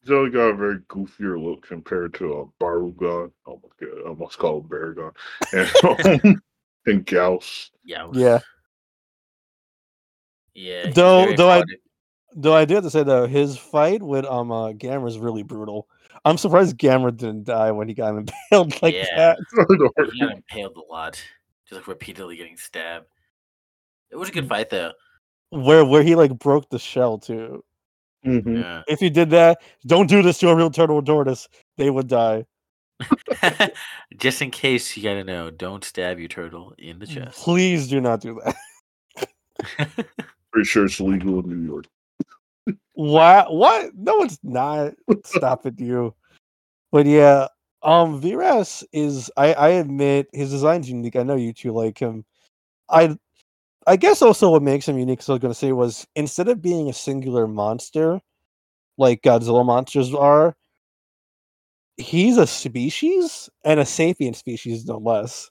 [0.02, 3.32] He's only got a very goofier look compared to a Barugon.
[3.46, 5.14] Oh my god, I almost called him Baragon.
[6.24, 6.42] And,
[6.86, 7.72] and Gauss.
[7.86, 8.40] yeah, Yeah.
[10.54, 10.86] yeah.
[10.88, 11.64] he's Though- very though I-
[12.34, 15.44] Though I do have to say though, his fight with um uh, Gamera is really
[15.44, 15.90] brutal.
[16.24, 18.16] I'm surprised Gamera didn't die when he got
[18.52, 19.06] impaled like Yeah.
[19.18, 19.38] that.
[20.14, 21.22] he got impaled a lot,
[21.68, 23.08] just like repeatedly getting stabbed.
[24.12, 24.94] It was a good fight though.
[25.50, 27.66] Where where he like broke the shell too.
[28.26, 28.62] Mhm.
[28.62, 28.84] Yeah.
[28.88, 31.48] If you did that, don't do this to a real turtle or tortoise.
[31.78, 32.46] They would die.
[34.18, 37.40] Just in case you gotta know, don't stab your turtle in the chest.
[37.40, 38.56] Please do not do that.
[40.52, 41.86] Pretty sure it's legal in New York.
[42.94, 43.54] What?
[43.54, 43.92] What?
[43.96, 44.94] No, it's not.
[45.26, 46.14] Stop it, you.
[46.92, 47.48] But yeah,
[47.84, 49.32] um, Viras is.
[49.38, 51.16] I I admit his design's unique.
[51.16, 52.26] I know you two like him.
[52.90, 53.18] I
[53.88, 55.22] I guess also what makes him unique.
[55.22, 58.22] So I was gonna say was instead of being a singular monster,
[58.98, 60.56] like Godzilla monsters are,
[61.98, 65.50] he's a species and a sapient species, no less.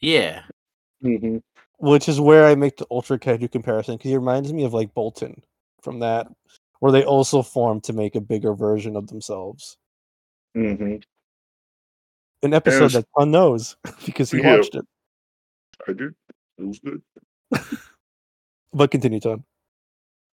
[0.00, 0.42] yeah.
[1.02, 1.38] hmm
[1.78, 4.94] Which is where I make the Ultra Kaiju comparison because he reminds me of like
[4.94, 5.42] Baltan
[5.82, 6.28] from that,
[6.80, 9.76] where they also form to make a bigger version of themselves.
[10.54, 10.96] hmm
[12.42, 12.92] An episode Yes.
[12.92, 14.56] that Ton knows because he Yeah.
[14.56, 14.86] watched it.
[15.88, 16.14] I did.
[16.58, 17.02] It was good.
[18.72, 19.44] But continue, Tom.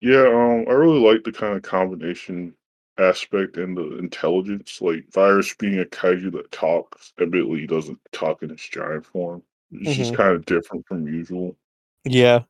[0.02, 2.54] Yeah, um, I really like the kind of combination
[2.98, 4.80] aspect and the intelligence.
[4.82, 9.44] Like Virus being a kaiju that talks, admittedly he doesn't talk in its giant form.
[9.72, 10.18] It's just Mhm.
[10.18, 11.56] kind of different from usual.
[12.06, 12.44] Yeah.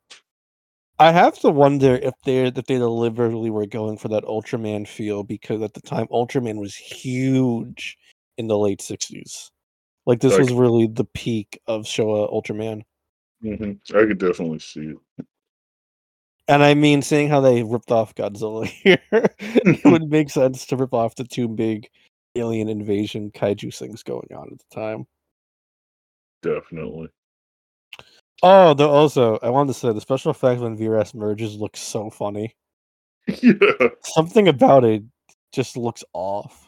[1.00, 5.24] I have to wonder if they if they deliberately were going for that Ultraman feel
[5.24, 7.98] because at the time Ultraman was huge
[8.38, 9.50] in the late sixties.
[10.06, 12.84] Like this Like- was really the peak of Showa Ultraman.
[13.42, 15.26] Hmm I could definitely see it.
[16.50, 20.76] And I mean, seeing how they ripped off Godzilla here, it would make sense to
[20.76, 21.88] rip off the two big
[22.36, 25.06] alien invasion kaiju things going on at the time.
[26.42, 27.10] Definitely.
[28.42, 32.10] Oh, though also I wanted to say the special effects when Viras merges look so
[32.10, 32.56] funny.
[33.28, 33.90] yeah.
[34.02, 35.04] Something about it
[35.52, 36.68] just looks off.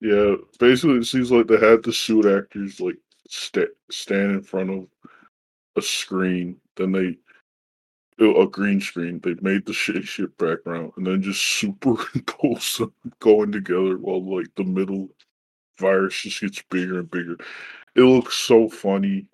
[0.00, 0.36] Yeah.
[0.58, 2.96] Basically, it seems like they had the suit actors like
[3.28, 4.86] sta stand in front of
[5.76, 6.56] a screen.
[6.76, 7.18] Then they
[8.18, 9.20] a green screen.
[9.20, 14.48] They made the shit shit background and then just superimpose them going together while like
[14.56, 15.08] the middle
[15.78, 17.36] virus just gets bigger and bigger.
[17.96, 19.26] It looks so funny.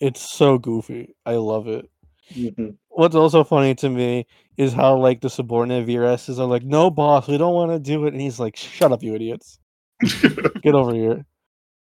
[0.00, 1.14] It's so goofy.
[1.26, 1.90] I love it.
[2.32, 2.76] Mhm.
[2.88, 4.26] What's also funny to me
[4.56, 8.06] is how like the subordinate VRSs are like, "No, boss, we don't want to do
[8.06, 9.58] it," and he's like, "Shut up, you idiots!
[10.62, 11.26] Get over here."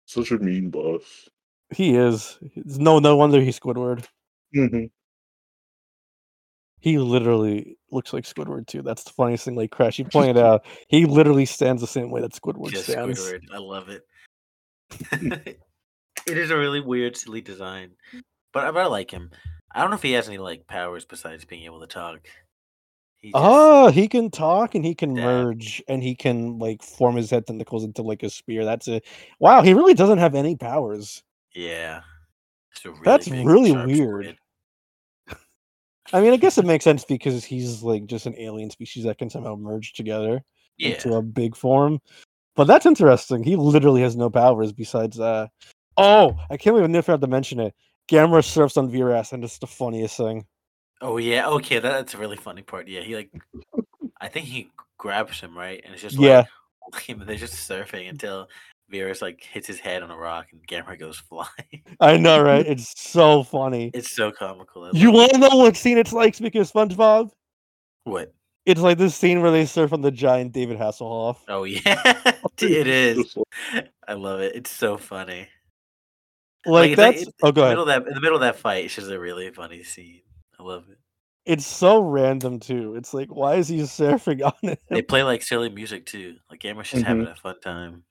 [0.06, 1.30] Such a mean boss.
[1.76, 2.38] He is.
[2.56, 4.06] It's no, no wonder he's Squidward.
[4.56, 4.90] Mhm.
[6.80, 8.82] He literally looks like Squidward too.
[8.82, 9.56] That's the funniest thing.
[9.56, 13.20] Like Crash, you pointed out, he literally stands the same way that Squidward Just stands.
[13.22, 13.42] Squidward.
[13.54, 14.04] I love it.
[16.28, 17.92] it is a really weird, silly design,
[18.52, 19.32] but I, but I like him.
[19.74, 22.28] I don't know if he has any like powers besides being able to talk.
[23.22, 25.24] He just, Oh, he can talk and he can Yeah.
[25.24, 28.66] merge and he can like form his head tentacles into like a spear.
[28.66, 29.06] That's it.
[29.40, 31.24] Wow, he really doesn't have any powers.
[31.54, 32.02] Yeah.
[32.84, 34.38] Really That's really weird.
[35.28, 35.38] squid.
[36.12, 39.18] I mean, I guess it makes sense because he's like just an alien species that
[39.18, 40.42] can somehow merge together
[40.78, 40.89] Yeah.
[40.96, 42.00] into a big form.
[42.56, 43.44] But that's interesting.
[43.44, 45.48] He literally has no powers besides uh
[45.96, 47.74] Oh, I can't believe I never had to mention it.
[48.10, 50.46] Gamera surfs on Viras and it's the funniest thing.
[51.02, 51.48] Oh yeah.
[51.50, 52.88] Okay, that, that's a really funny part.
[52.88, 53.32] Yeah, he like,
[54.22, 56.46] I think he grabs him right, and it's just Yeah.
[56.92, 57.24] like him.
[57.26, 58.50] They're just surfing until
[58.94, 61.84] Virus like hits his head on a rock and Gamera goes flying.
[62.00, 62.66] I know, right?
[62.66, 63.92] It's so funny.
[63.94, 64.90] it's so comical.
[64.94, 67.32] You want to know what scene it's like speaking of SpongeBob?
[68.04, 68.34] what?
[68.66, 71.38] It's like this scene where they surf on the giant David Hasselhoff.
[71.50, 72.14] Oh yeah,
[72.62, 73.36] it is.
[74.08, 74.56] I love it.
[74.56, 75.50] It's so funny.
[76.66, 77.72] Like, like that's in oh go ahead.
[77.72, 80.22] middle of that in the middle of that fight, it's just a really funny scene.
[80.58, 80.98] I love it.
[81.46, 82.96] It's so random too.
[82.96, 86.38] It's like why is he surfing on it They play like silly music too.
[86.50, 87.20] Like Gamera's just mm-hmm.
[87.20, 88.04] having a fun time.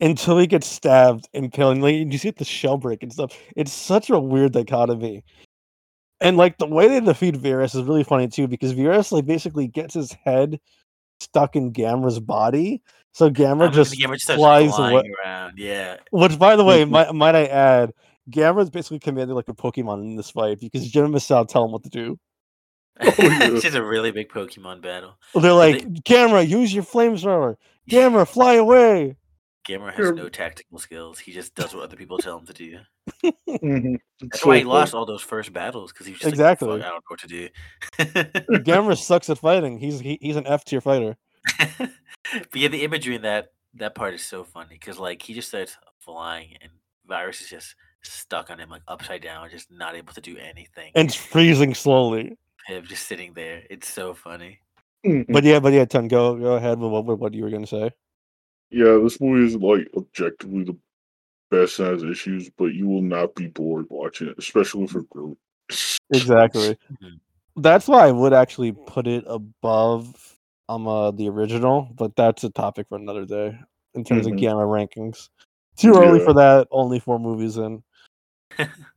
[0.00, 3.36] Until he gets stabbed, impaled, and like you see the shell break and stuff.
[3.56, 5.24] It's such a weird dichotomy.
[6.20, 9.66] And like the way they defeat Virus is really funny too, because Virus like basically
[9.68, 10.60] gets his head
[11.20, 12.82] stuck in Gamera's body.
[13.12, 15.02] So Gamera I'm just Gamera just flies away.
[15.24, 15.54] around.
[15.58, 15.96] Yeah.
[16.10, 16.90] Which, by the way, Mhm.
[16.90, 17.92] might, might I add,
[18.30, 21.82] Gamera's basically commanded like a Pokemon in this fight because Jim Masao tell him what
[21.84, 22.18] to do.
[23.02, 23.12] yeah.
[23.18, 25.16] it's just a really big Pokemon battle.
[25.34, 27.56] They're they- like, Gamera, use your flamethrower.
[27.90, 29.16] Gamera, fly away.
[29.68, 31.18] Gamera has no tactical skills.
[31.18, 32.78] He just does what other people tell him to do.
[33.22, 33.98] Mhm.
[34.20, 36.68] That's so why he lost all those first battles because he was just Exactly.
[36.68, 37.48] Like, I don't know what to do.
[38.64, 39.78] Gamera sucks at fighting.
[39.78, 41.16] He's he, he's an F tier fighter.
[41.58, 41.90] but
[42.54, 45.76] yeah, the imagery in that that part is so funny because like he just starts
[45.98, 46.72] flying and
[47.06, 50.92] Virus is just stuck on him like upside down, just not able to do anything.
[50.94, 52.38] And freezing slowly.
[52.66, 53.62] him just sitting there.
[53.68, 54.60] It's so funny.
[55.04, 55.26] Mhm.
[55.32, 57.90] But yeah, but yeah, Ton, go go ahead with what, what you were gonna say.
[58.70, 60.76] Yeah, this movie is like objectively the
[61.50, 65.98] best and has issues, but you will not be bored watching it, especially for groups.
[66.12, 66.76] Exactly.
[67.02, 67.20] Mhm.
[67.56, 72.50] That's why I would actually put it above um uh, the original, but that's a
[72.50, 73.58] topic for another day
[73.94, 74.32] in terms Mhm.
[74.34, 75.28] of Gamera rankings.
[75.76, 76.24] Too early Yeah.
[76.24, 76.68] for that.
[76.70, 77.82] Only four movies in.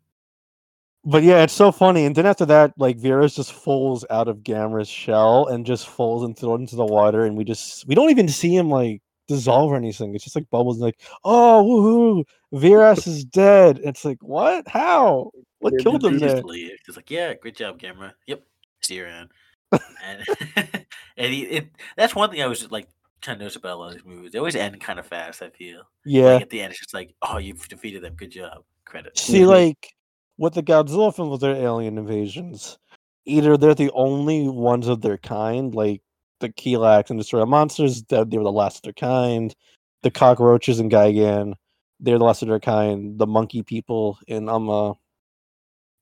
[1.06, 2.06] But yeah, it's so funny.
[2.06, 6.24] And then after that, like Vera's just falls out of Gamera's shell and just falls
[6.24, 9.72] and into into the water, and we just we don't even see him like dissolve
[9.72, 10.14] or anything.
[10.16, 13.80] It's just like bubbles, like oh woohoo, Viras is dead.
[13.84, 14.68] It's like what?
[14.68, 15.32] How?
[15.60, 16.42] What killed him there?
[16.86, 18.14] He's like, yeah, great job, Gamera.
[18.28, 18.44] Yep,
[18.82, 19.30] see you around.
[19.72, 20.24] and
[21.18, 22.88] and he, it, that's one thing I was like
[23.22, 24.32] kind of notice about a lot of these movies.
[24.34, 25.42] They always end kind of fast.
[25.42, 26.34] I feel Yeah.
[26.34, 28.16] like at the end, it's just like, oh, you've defeated them.
[28.16, 28.64] Good job.
[28.86, 29.22] Credits.
[29.22, 29.48] See, Mhm.
[29.48, 29.94] like
[30.38, 32.78] with the Godzilla films with their alien invasions,
[33.26, 36.02] either they're the only ones of their kind, like
[36.44, 39.56] the Kilaak and Destroyer monsters, that they were the last of their kind.
[40.04, 41.54] The cockroaches in Gigan,
[42.00, 43.18] they're the last of their kind.
[43.18, 44.94] The monkey people in um uh,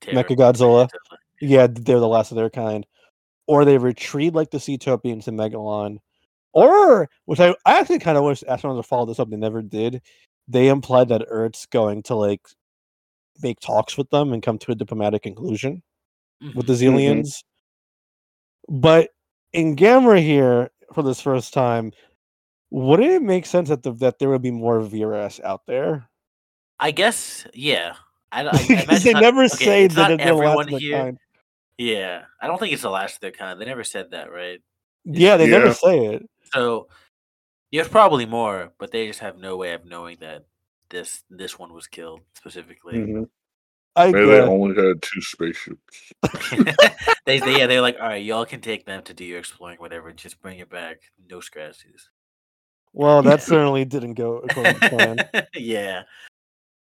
[0.02, 0.24] Terror.
[0.24, 0.90] Mechagodzilla,
[1.40, 2.86] yeah, they're the last of their kind.
[3.48, 5.98] Or they retreat like the Seatopians in Megalon.
[6.54, 9.62] Or, which I, I actually kind of wish astronauts to follow this up, they never
[9.62, 10.02] did.
[10.48, 12.42] They implied that Earth's going to like
[13.42, 15.84] make talks with them and come to a diplomatic conclusion
[16.56, 17.44] with the Mhm.
[18.68, 19.10] But
[19.54, 21.92] in Gamera here, for this first time,
[22.70, 26.08] wouldn't it make sense that the, that there would be more Viras out there?
[26.80, 27.96] I guess, yeah.
[28.32, 28.50] I, I,
[28.90, 30.98] I they not- never okay, say that not they're the last everyone of their here.
[30.98, 31.18] kind.
[31.78, 33.60] Yeah, I don't think it's the last of their kind.
[33.60, 34.62] They never said that, right?
[35.06, 35.58] Yeah, they Yeah.
[35.60, 36.30] never say it.
[36.54, 36.88] So
[37.72, 40.46] there's probably more, but they just have no way of knowing that
[40.90, 42.96] this this one was killed specifically.
[43.00, 43.30] Mhm.
[43.96, 46.14] I Maybe they only had two spaceships.
[47.26, 49.78] they, they yeah they're like, all right, y'all can take them to do your exploring,
[49.80, 50.12] whatever.
[50.14, 52.10] Just bring it back, no scratches.
[52.94, 55.18] Well, that certainly didn't go according to plan.
[55.56, 56.04] yeah.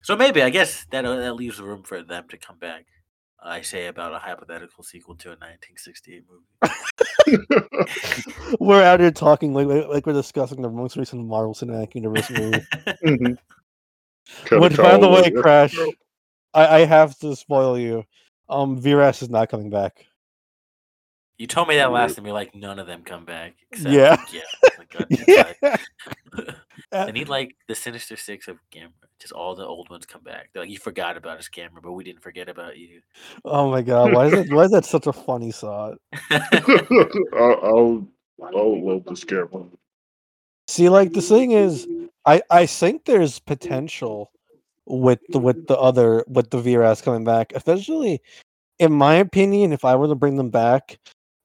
[0.02, 2.86] So maybe I guess that uh, that leaves room for them to come back.
[3.42, 7.46] I say about a hypothetical sequel to a 1968 movie.
[8.60, 12.28] we're out here talking like like like we're discussing the most recent Marvel Cinematic Universe
[12.30, 12.66] movie.
[13.04, 13.38] Mhm.
[14.52, 15.76] Which, by the way, it- Crash,
[16.54, 18.04] I, I have to spoil you.
[18.48, 20.06] Um, Viras is not coming back.
[21.38, 22.26] You told me that last time.
[22.26, 23.54] You're like, none of them come back.
[23.72, 24.22] Except, Yeah.
[24.32, 24.42] yeah.
[24.78, 25.76] Like, yeah.
[26.92, 28.90] I need like the Sinister Six of Gamera.
[29.18, 30.50] Just all the old ones come back.
[30.52, 33.00] They're like, you forgot about us, Gamera, but we didn't forget about you.
[33.44, 34.52] Oh my god, why is that?
[34.52, 35.98] Why is that such a funny thought?
[36.30, 38.08] I'll, I'll,
[38.42, 39.64] I'll love this camera.
[40.68, 41.86] See, like the thing is,
[42.26, 44.30] I I think there's potential
[44.90, 48.20] with the with the other with the Viras coming back, especially
[48.79, 49.72] in my opinion.
[49.72, 50.98] If I were to bring them back,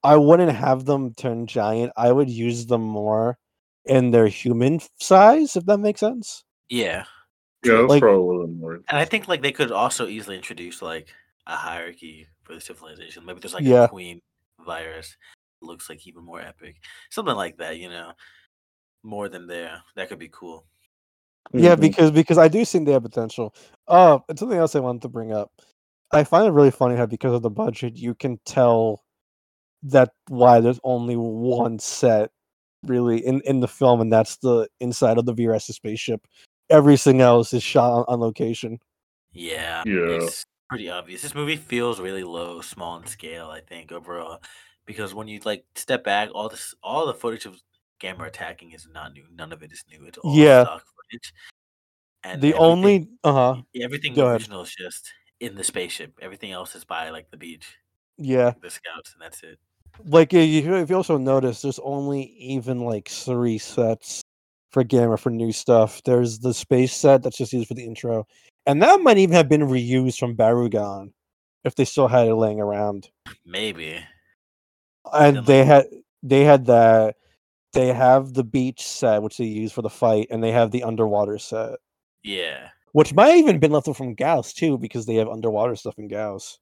[0.03, 1.93] I wouldn't have them turn giant.
[1.97, 3.37] I would use them more
[3.85, 6.43] in their human size, if that makes sense.
[6.69, 7.05] yeah.
[7.63, 8.73] Yeah, that's Like- probably a little more.
[8.75, 11.07] And I think like they could also easily introduce like
[11.47, 13.25] a hierarchy for the civilization.
[13.25, 13.85] Maybe there's like Yeah.
[13.85, 14.21] a queen
[14.65, 15.15] Viras.
[15.61, 16.75] Looks like even more epic.
[17.09, 18.13] Something like that, you know.
[19.03, 19.81] More than there.
[19.95, 20.65] That could be cool.
[21.53, 21.81] Yeah, Mhm.
[21.81, 23.53] because because I do think they have potential.
[23.87, 25.51] Uh, and something else I wanted to bring up.
[26.11, 29.03] I find it really funny how because of the budget, you can tell
[29.83, 32.31] that why there's only one set
[32.83, 36.25] really in in the film, and that's the inside of the Viras spaceship.
[36.69, 38.79] Everything else is shot on, on location.
[39.31, 39.83] Yeah.
[39.85, 40.17] Yeah.
[40.23, 41.21] It's pretty obvious.
[41.21, 44.41] This movie feels really low, small in scale, I think, overall.
[44.85, 47.61] Because when you like step back, all this all the footage of
[48.01, 49.25] Gamera attacking is not new.
[49.33, 50.05] None of it is new.
[50.07, 50.63] It's all Yeah.
[50.63, 51.33] stock footage.
[52.23, 54.41] And the only uh huh everything Go ahead.
[54.41, 56.13] original is just in the spaceship.
[56.21, 57.77] Everything else is by like the beach,
[58.17, 59.59] yeah, the scouts, and that's it.
[60.05, 64.21] like you, if you also notice, there's only even like three sets
[64.71, 66.01] for Gamera for new stuff.
[66.03, 68.25] There's the space set that's just used for the intro,
[68.65, 71.11] and that might even have been reused from Barugon
[71.63, 73.09] if they still had it laying around.
[73.45, 73.99] Maybe.
[75.13, 75.85] And they had
[76.23, 77.17] they had that.
[77.75, 80.83] They have the beach set which they use for the fight, and they have the
[80.83, 81.77] underwater set,
[82.23, 82.69] Yeah.
[82.93, 85.99] which might have even been left over from Gyaos too, because they have underwater stuff
[85.99, 86.57] in Gyaos.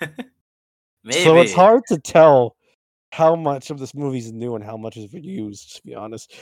[0.00, 0.14] Maybe.
[1.24, 2.56] So it's hard to tell
[3.10, 6.32] how much of this movie is new and how much is reused, to be honest.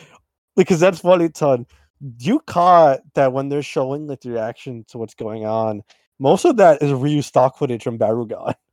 [0.54, 1.66] Because that's funny, Ton.
[2.18, 5.82] You caught that when they're showing like the reaction to what's going on,
[6.18, 8.54] most of that is reused stock footage from Barugon.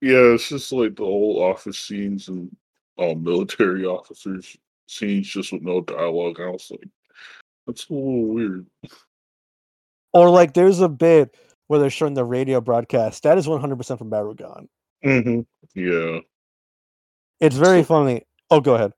[0.00, 2.54] Yeah, it's just like the old office scenes and
[2.96, 4.56] all military officers
[4.88, 6.40] scenes just with no dialogue.
[6.40, 6.88] I was like,
[7.66, 8.66] that's a little weird.
[10.12, 11.36] Or like there's a bit
[11.66, 13.22] where they're showing the radio broadcast.
[13.24, 14.68] That is 100% from Barugon.
[15.04, 15.40] Mm-hmm.
[15.74, 16.20] Yeah.
[17.40, 18.22] It's very So- funny.
[18.50, 18.92] Oh, go ahead.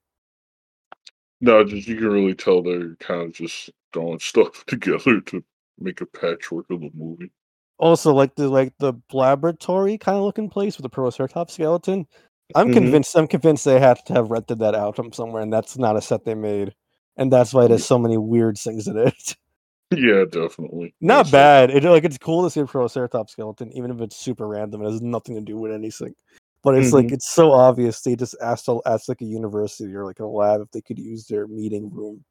[1.41, 5.43] No, just you can really tell they're kind of just throwing stuff together to
[5.78, 7.32] make a patchwork of the movie.
[7.78, 12.07] Also, like the like the laboratory kind of looking place with the Proceratops skeleton.
[12.55, 12.73] I'm Mhm.
[12.73, 13.17] convinced.
[13.17, 16.01] I'm convinced they had to have rented that out from somewhere, and that's not a
[16.01, 16.75] set they made,
[17.17, 19.37] and that's why there's so many weird things in it.
[19.93, 20.95] Yeah, definitely.
[21.01, 21.71] Not That's, bad.
[21.71, 24.83] It like it's cool to see a Triceratops skeleton, even if it's super random.
[24.83, 26.15] It has nothing to do with anything.
[26.63, 27.13] But it's like Mhm.
[27.15, 28.01] it's so obvious.
[28.01, 31.27] They just asked asked like a university or like a lab if they could use
[31.27, 32.25] their meeting room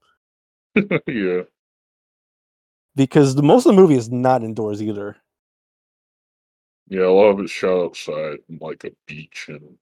[1.08, 1.42] yeah.
[2.96, 5.18] because the most of the movie is not indoors either.
[6.88, 9.78] Yeah, a lot of it's shot outside, like a beach and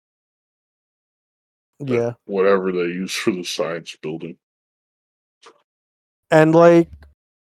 [1.79, 4.37] Yeah, whatever they use for the science building.
[6.31, 6.89] and like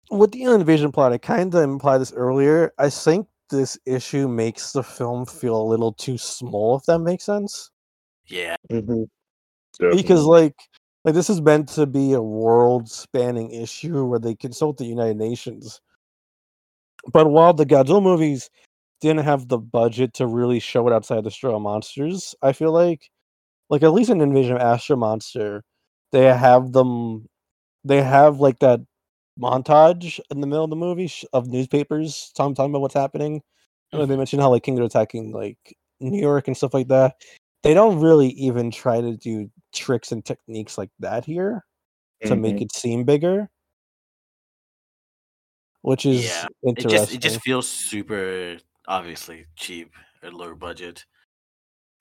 [0.09, 2.73] with the alien invasion plot, I kind of implied this earlier.
[2.77, 6.77] I think this issue makes the film feel a little too small.
[6.77, 7.71] If that makes sense.
[8.27, 8.55] Yeah.
[8.71, 9.03] Mm-hmm.
[9.91, 10.55] because like
[11.03, 15.17] like this is meant to be a world spanning issue where they consult the united
[15.17, 15.81] nations
[17.11, 18.49] but while the godzilla movies
[19.01, 23.09] didn't have the budget to really show it outside the Straw monsters i feel like
[23.71, 25.63] like at least in invasion of astro monster
[26.11, 27.27] they have them
[27.85, 28.81] they have like that
[29.39, 33.41] montage in the middle of the movie sh- of newspapers talking, talking about what's happening.
[33.93, 35.57] And they mention how like kings are attacking like
[35.99, 37.15] new york and stuff like that.
[37.63, 41.65] They don't really even try to do tricks and techniques like that here
[42.25, 42.63] to make Mm-hmm.
[42.63, 43.49] it seem bigger.
[45.81, 48.57] Which is Yeah, It interesting just it just feels super
[48.87, 49.91] obviously cheap
[50.23, 51.05] or lower budget.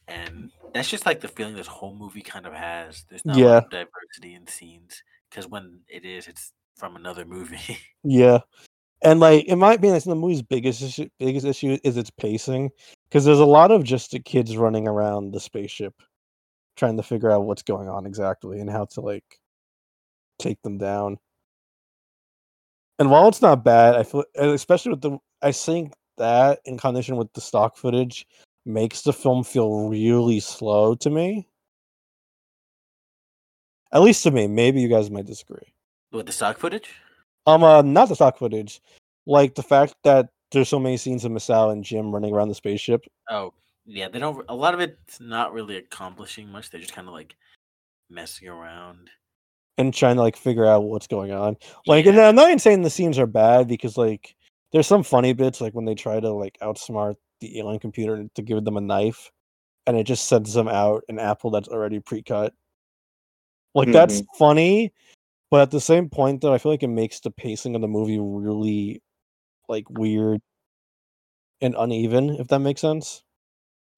[0.08, 3.04] And that's just like the feeling this whole movie kind of has.
[3.08, 5.02] There's not a lot of diversity in scenes.
[5.28, 7.78] Because when it is, it's from another movie.
[8.04, 8.40] yeah
[9.02, 12.70] and like in my opinion, think the movie's biggest issue, biggest issue is its pacing
[13.08, 15.94] because there's a lot of just the kids running around the spaceship
[16.76, 19.24] trying to figure out what's going on exactly and how to like
[20.38, 21.18] take them down.
[22.98, 27.16] And while it's not bad, I feel especially with the I think that in combination
[27.16, 28.26] with the stock footage
[28.66, 31.48] makes the film feel really slow to me.
[33.92, 34.46] At least to me.
[34.46, 35.74] Maybe you guys might disagree.
[36.12, 36.90] With the stock footage?
[37.46, 38.80] Um, uh, not the stock footage,
[39.26, 42.54] like the fact that there's so many scenes of Masao and Jim running around the
[42.54, 43.04] spaceship.
[43.30, 43.52] Oh,
[43.86, 44.08] yeah.
[44.08, 44.44] They don't.
[44.48, 46.70] A lot of it's not really accomplishing much.
[46.70, 47.34] They're just kind of like
[48.10, 49.10] messing around.
[49.78, 51.56] and trying to like figure out what's going on.
[51.86, 54.36] Like, and I'm not even saying the scenes are bad because like
[54.72, 58.42] there's some funny bits like when they try to like outsmart the alien computer to
[58.42, 59.30] give them a knife,
[59.86, 62.54] and it just sends them out an apple that's already pre-cut.
[63.74, 64.92] Like that's funny,
[65.50, 67.88] but at the same point though, I feel like it makes the pacing of the
[67.88, 69.02] movie really
[69.68, 70.40] like weird
[71.60, 73.22] and uneven, if that makes sense.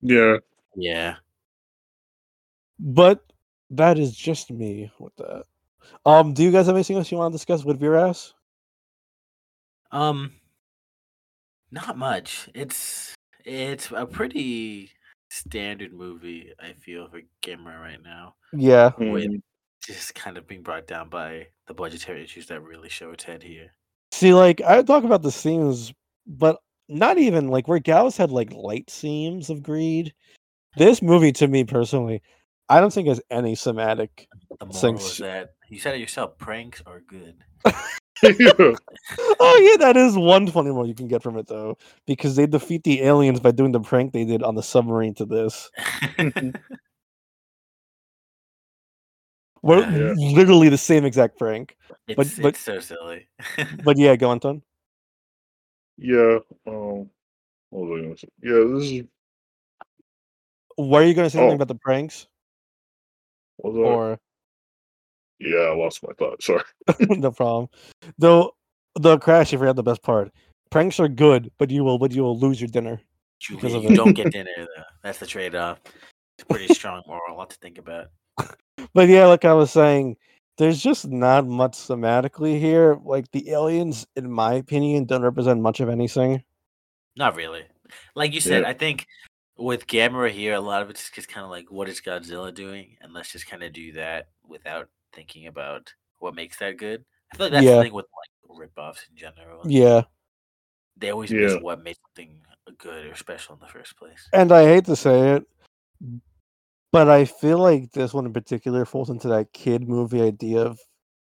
[0.02, 0.38] Yeah.
[0.76, 1.16] Yeah.
[2.78, 3.22] But
[3.70, 5.44] that is just me with that.
[6.04, 8.32] Um, do you guys have anything else you want to discuss with Viras?
[9.90, 10.32] Um,
[11.70, 12.48] not much.
[12.54, 13.14] It's
[13.44, 14.90] it's a pretty
[15.30, 16.52] standard movie.
[16.60, 18.92] I feel for Gamera right now, Yeah.
[18.98, 19.42] with Mhm.
[19.82, 23.42] just kind of being brought down by the budgetary issues that really show its head
[23.42, 23.72] here.
[24.12, 25.92] See, like I talk about the scenes,
[26.26, 30.12] but not even like where Gyaos had like light seams of greed.
[30.76, 32.22] This movie, to me personally,
[32.68, 34.28] I don't think has any somatic.
[34.60, 36.36] The moral Since- is that you said it yourself.
[36.38, 37.42] Pranks are good.
[38.24, 42.46] Oh yeah, that is one funny one you can get from it though, because they
[42.46, 45.70] defeat the aliens by doing the prank they did on the submarine to this.
[49.62, 50.12] Well, Yeah.
[50.16, 51.76] literally the same exact prank.
[52.08, 53.28] it's, but- it's so silly.
[53.84, 54.62] But yeah, go on, Ton.
[55.98, 56.38] Yeah.
[56.66, 57.10] Um.
[57.70, 58.28] What was I gonna say?
[58.42, 58.64] Yeah.
[58.74, 59.04] This is.
[60.78, 61.54] Were you going to say something Oh.
[61.54, 62.26] about the pranks,
[63.58, 64.18] or
[65.44, 66.42] Yeah, I lost my thought.
[66.42, 66.62] Sorry.
[67.00, 67.68] no problem?
[68.18, 68.54] Though
[68.94, 70.30] the crash, if you forgot the best part.
[70.70, 73.00] Pranks are good, but you will, but you will lose your dinner.
[73.48, 74.82] because Julie, of you don't get dinner though.
[75.02, 75.80] That's the trade off.
[75.84, 77.34] It's a pretty strong moral.
[77.34, 78.08] A lot to think about.
[78.94, 80.16] But yeah, like I was saying,
[80.58, 82.98] there's just not much thematically here.
[83.04, 86.42] Like the aliens, in my opinion, don't represent much of anything.
[87.16, 87.62] Not really.
[88.14, 88.68] Like you said, Yeah.
[88.68, 89.06] I think
[89.56, 92.96] with Gamera here, a lot of it's just kind of like, what is Godzilla doing?
[93.00, 97.04] And let's just kind of do that without thinking about what makes that good.
[97.32, 97.76] I feel like that's Yeah.
[97.76, 98.06] the thing with
[98.50, 99.62] like ripoffs in general.
[99.66, 100.02] Yeah,
[100.96, 104.28] They always miss what made something uh, good or special in the first place.
[104.32, 105.44] and I hate to say it,
[106.92, 110.78] but I feel like this one in particular falls into that kid movie idea of.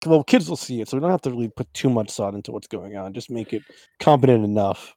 [0.06, 2.34] Well, kids will see it, so we don't have to really put too much thought
[2.34, 3.14] into what's going on.
[3.14, 3.62] Just make it
[4.00, 4.94] competent enough.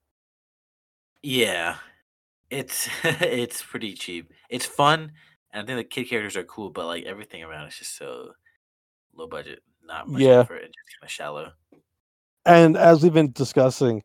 [1.23, 1.77] Yeah.
[2.49, 4.33] It's it's pretty cheap.
[4.49, 5.13] It's fun,
[5.53, 8.33] and I think the kid characters are cool, but like everything around is just so
[9.18, 10.39] low budget, not much Yeah.
[10.41, 11.51] effort, and just kind of shallow.
[12.45, 14.03] And as we've been discussing,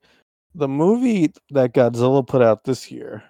[0.54, 3.22] the movie that Godzilla put out this year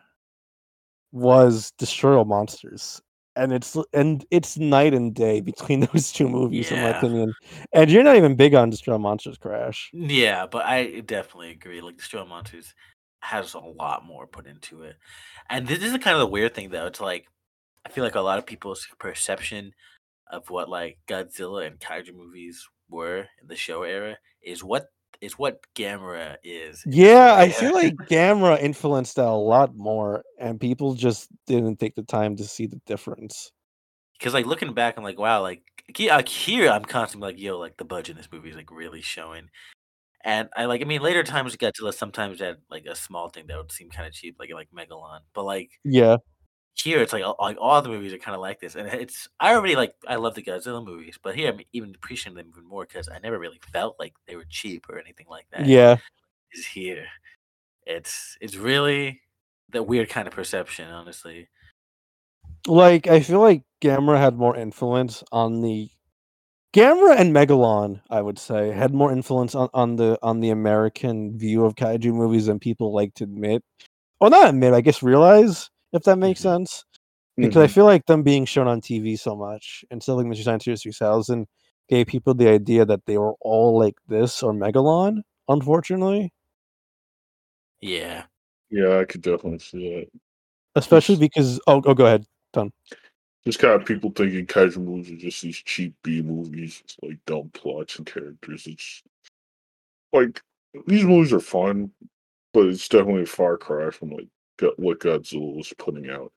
[1.13, 3.01] was Destroy All Monsters.
[3.35, 7.33] and it's and it's night and day between those two movies, in my opinion.
[7.73, 9.91] And you're not even big on Destroy Monsters Crash.
[9.95, 11.81] Yeah, but I definitely agree.
[11.81, 12.75] Like Destroy Monsters
[13.21, 14.97] has a lot more put into it,
[15.49, 16.87] and this is kind of the weird thing though.
[16.87, 17.27] It's like
[17.87, 19.73] I feel like a lot of people's perception
[20.33, 24.89] of what like Godzilla and kaiju movies were in the Showa era is what
[25.21, 26.83] is what Gamera is.
[26.85, 31.95] Yeah, I feel like Gamera influenced that a lot more, and people just didn't take
[31.95, 33.53] the time to see the difference.
[34.19, 35.63] because like looking back, I'm like, wow, like,
[35.99, 39.03] like here, I'm constantly like, yo, like the budget in this movie is like really
[39.03, 39.49] showing.
[40.25, 43.59] And I like, I mean, later times Godzilla sometimes had like a small thing that
[43.59, 46.19] would seem kind of cheap, like like Megalon, but like Yeah,
[46.75, 49.29] here it's like all, like all the movies are kind of like this, and it's
[49.41, 52.69] I already like I love the Godzilla movies, but here I'm even appreciating them even
[52.69, 55.67] more because I never really felt like they were cheap or anything like that.
[55.67, 55.97] yeah,
[56.53, 57.07] is here.
[57.87, 59.21] It's it's really
[59.71, 61.49] the weird kind of perception, honestly.
[62.67, 65.91] like I feel like Gamera had more influence on the
[66.75, 68.01] Gamera and Megalon.
[68.11, 72.15] I would say had more influence on, on the on the American view of kaiju
[72.15, 73.63] movies than people like to admit,
[74.21, 74.75] or not admit.
[74.75, 76.45] I guess realize if that makes Mhm.
[76.45, 76.85] sense.
[77.37, 77.75] because I Mhm.
[77.75, 80.77] feel like them being shown on TV so much and stuff like Mystery Science Theater
[80.79, 81.47] 3000
[81.89, 85.23] gave people the idea that they were all like this or Megalon.
[85.49, 86.33] Unfortunately,
[87.81, 88.27] Yeah.
[88.71, 90.09] yeah, I could definitely see that.
[90.77, 91.21] especially Yes.
[91.21, 92.25] because oh, oh, go ahead.
[92.53, 92.73] Ton.
[93.45, 97.19] Just kind of people thinking kaiju movies are just these cheap B movies, it's like
[97.27, 98.67] dumb plots and characters.
[98.67, 99.03] It's
[100.13, 100.41] like
[100.87, 101.93] these movies are fun,
[102.53, 104.32] but it's definitely a far cry from like Go-
[104.77, 106.33] what Godzilla was putting out.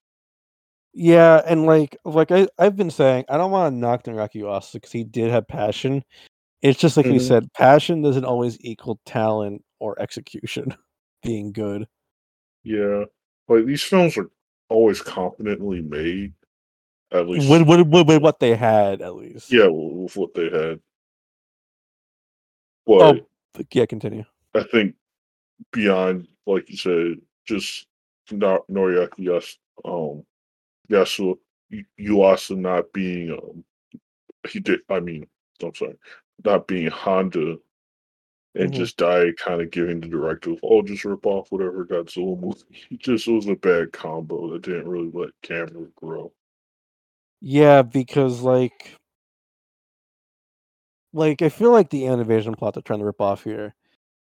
[0.93, 4.73] Yeah, and like like I I've been saying, I don't want to knock Noriaki Yuasa
[4.73, 6.03] because he did have passion.
[6.61, 7.27] It's just like we Mhm.
[7.27, 10.73] said, passion doesn't always equal talent or execution
[11.23, 11.85] being good.
[12.63, 13.03] Yeah,
[13.47, 14.29] like these films are
[14.69, 16.33] always competently made.
[17.11, 19.51] At least, With, with, with, with what they had, at least.
[19.51, 20.79] yeah, with, with what they had.
[22.87, 23.27] But Oh,
[23.71, 24.23] yeah, continue.
[24.55, 24.95] I think
[25.71, 27.85] beyond, like you said, just
[28.31, 30.23] not Noriaki Yas, um,
[30.89, 31.37] Yasu,
[31.99, 33.63] Yuasa not being, um,
[34.49, 34.81] he did.
[34.89, 35.27] I mean,
[35.63, 35.97] I'm sorry,
[36.43, 37.57] not being Honda,
[38.55, 38.73] and Mhm.
[38.73, 42.63] just Daiei kind of giving the directive, oh, just rip off whatever Godzilla movie.
[42.91, 46.31] It just was a bad combo that didn't really let Gamera grow.
[47.41, 48.95] Yeah, because like
[51.13, 53.75] like I feel like the animation plot they're trying to rip off here.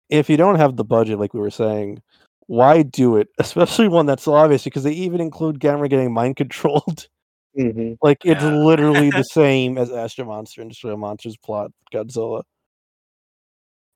[0.09, 2.03] If you don't have the budget, like we were saying,
[2.47, 3.29] why do it?
[3.39, 7.09] Especially one that's so obvious because they even include Gamera getting mind controlled.
[7.59, 7.95] Mm-hmm.
[8.03, 8.51] like it's Yeah.
[8.51, 12.43] literally the same as Astro Monster and Destroy Monsters plot, Godzilla.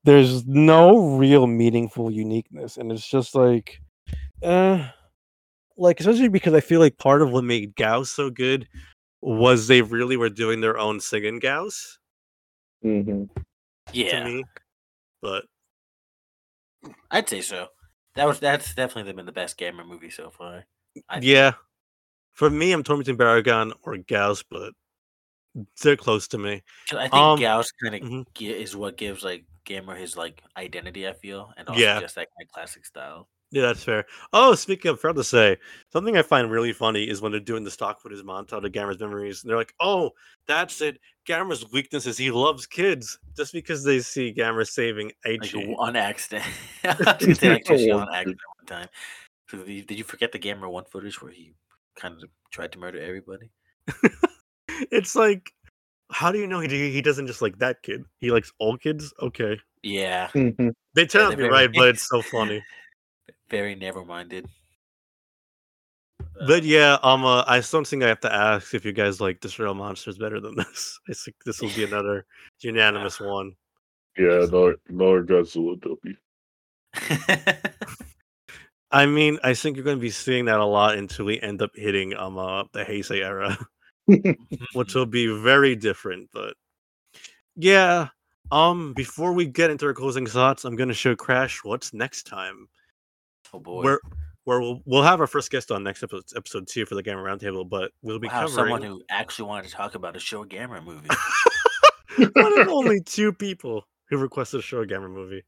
[0.05, 3.83] There's no real meaningful uniqueness, and it's just like,
[4.43, 4.89] uh,
[5.77, 8.67] like especially because I feel like part of what made Gyaos so good
[9.21, 11.99] was they really were doing their own singing Gyaos
[12.83, 13.25] Mm-hmm.
[13.93, 14.21] Yeah.
[14.21, 14.45] to me.
[15.21, 15.45] But
[17.11, 17.67] I'd say so.
[18.15, 20.65] That was that's definitely been the best Gamera movie so far.
[21.09, 21.27] I think.
[21.27, 21.53] yeah,
[22.33, 24.73] for me, I'm between Barugon or Gyaos, but
[25.83, 26.63] they're close to me.
[26.93, 28.25] I think Um, Gauss kind of mhm.
[28.41, 31.07] is what gives like Gamera his like identity.
[31.09, 32.01] I feel, and also Yeah.
[32.01, 33.29] just that kind of classic style.
[33.53, 34.07] Yeah, that's fair.
[34.33, 35.57] Oh, speaking of, proud to say,
[35.93, 39.01] something I find really funny is when they're doing the stock footage montage of Gamera's
[39.01, 40.13] memories, and they're like, "Oh,
[40.47, 41.01] that's it.
[41.27, 46.45] Gamera's weakness is he loves kids." Just because they see Gamera saving Like on accident.
[46.85, 48.89] I was say like actually on One accident one time.
[49.51, 51.53] So did you, did you forget the Gamera one footage where he
[51.97, 53.51] kind of tried to murder everybody?
[54.93, 55.53] it's like,
[56.13, 58.05] how do you know he he doesn't just like that kid?
[58.21, 59.13] He likes all kids.
[59.21, 60.69] Okay, Yeah, Mm-hmm.
[60.95, 62.63] they turn Yeah, out to be right, but it's so funny.
[63.51, 64.47] Very narrow minded.
[66.47, 69.41] But yeah, um, uh, I don't think I have to ask if you guys like
[69.41, 70.99] Destroy Monsters better than this.
[71.09, 72.25] I think this will be another
[72.61, 73.53] unanimous one.
[74.17, 76.17] Yeah, another, another Godzilla W.
[78.91, 81.63] I mean, I think you're going to be seeing that a lot until we end
[81.63, 83.57] up hitting um uh, the Heisei era,
[84.75, 86.29] which will be very different.
[86.33, 86.55] But
[87.55, 88.09] yeah,
[88.51, 92.25] um, before we get into our closing thoughts, I'm going to show Crash what's next
[92.25, 92.69] time.
[93.53, 93.83] Oh boy.
[93.83, 94.01] Where
[94.45, 97.25] where we'll we'll have our first guest on next episode, episode two for the Gamera
[97.39, 98.55] Roundtable, but we'll be Wow, covering.
[98.55, 101.09] someone who actually wanted to talk about a Showa Gamera movie.
[102.35, 105.43] One of only two people who requested a Showa Gamera movie.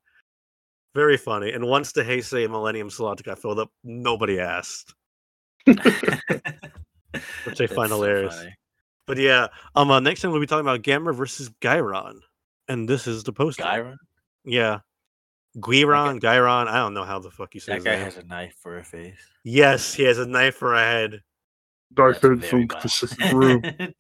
[0.95, 1.53] Very funny.
[1.53, 4.95] And once the Heisei Millennium slot got filled up, nobody asked.
[5.67, 5.81] Which
[7.61, 8.45] I find hilarious.
[9.07, 12.21] But yeah, um, uh, next time we'll be talking about Gamera versus Gyron,
[12.69, 13.63] and this is the poster.
[13.63, 13.97] Gyron?
[14.45, 14.81] Yeah,
[15.59, 16.67] Guiron, Gyron.
[16.69, 18.05] I don't know how the fuck you say That his guy name.
[18.05, 19.19] has a knife for a face.
[19.45, 21.23] Yes, he has a knife for a head.
[21.97, 22.81] I've That's had very some mild.
[22.83, 23.63] Pacific Rim.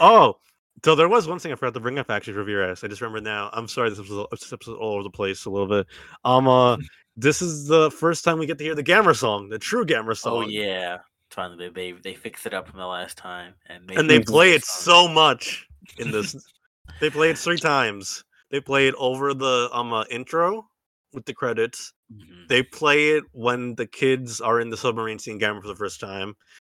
[0.00, 0.38] Oh,
[0.84, 2.82] so there was one thing I forgot to bring up actually for Viras.
[2.82, 3.48] I just remember now.
[3.52, 5.86] I'm sorry, this was this episode all over the place a little bit.
[6.24, 6.76] Um, uh,
[7.16, 10.16] this is the first time we get to hear the Gamera song, the true Gamera
[10.16, 10.44] song.
[10.44, 10.98] oh yeah,
[11.30, 14.18] finally they, they they fixed it up from the last time, and made and they
[14.18, 15.06] play good it song.
[15.06, 15.66] so much
[15.98, 16.34] in this.
[17.00, 18.24] they play it three times.
[18.50, 20.68] They play it over the um uh, intro
[21.14, 21.92] with the credits.
[22.12, 22.48] Mhm.
[22.48, 26.00] They play it when the kids are in the submarine seeing Gamera for the first
[26.00, 26.34] time,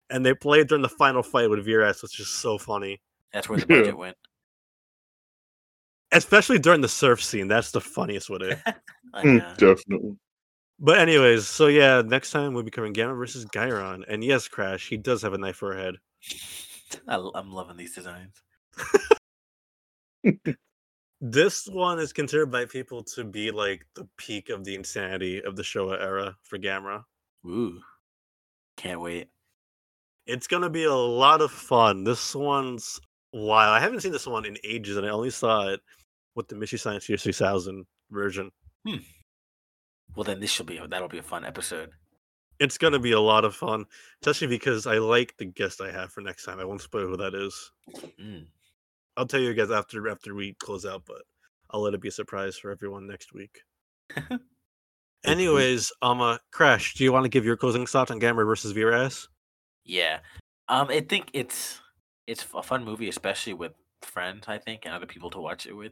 [0.10, 3.02] and they play it during the final fight with Viras, which is so funny.
[3.34, 3.82] That's where the Yeah.
[3.82, 4.18] budget went.
[6.12, 8.58] Especially during the surf scene, that's the funniest with it.
[9.14, 9.58] I Mm.
[9.58, 10.18] Definitely.
[10.80, 14.88] But anyways, so yeah, next time we'll be covering Gamera versus Gyron, and yes, Crash,
[14.88, 15.96] he does have a knife for a head.
[17.08, 18.42] I, am loving these designs.
[21.22, 25.56] This one is considered by people to be like the peak of the insanity of
[25.56, 27.04] the Showa era for Gamera.
[27.46, 27.82] Ooh,
[28.78, 29.28] can't wait.
[30.26, 32.04] It's gonna be a lot of fun.
[32.04, 33.02] This one's
[33.34, 33.76] wild.
[33.76, 35.82] I haven't seen this one in ages, and I only saw it
[36.36, 38.52] with the Mystery Science Year 3000 version.
[40.16, 41.92] Well, then this should be that'll be a fun episode.
[42.60, 43.86] It's gonna be a lot of fun,
[44.22, 46.60] especially because I like the guest I have for next time.
[46.60, 47.72] I won't spoil who that is.
[48.20, 48.48] Mm.
[49.18, 51.22] I'll tell you guys after after we close out, but
[51.72, 53.62] I'll let it be a surprise for everyone next week.
[55.26, 58.74] Anyways, um, uh, Crash, do you want to give your closing thoughts on Gamera versus
[58.74, 59.28] Viras?
[59.84, 60.20] Yeah.
[60.70, 61.82] Um, I think it's
[62.28, 64.46] it's a fun movie, especially with friends.
[64.48, 65.92] I think and other people to watch it with,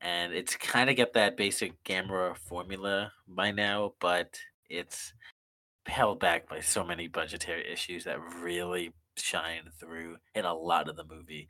[0.00, 4.38] and it's kind of get that basic Gamera formula by now, but
[4.70, 5.12] it's
[5.86, 10.96] held back by so many budgetary issues that really shine through in a lot of
[10.96, 11.48] the movie.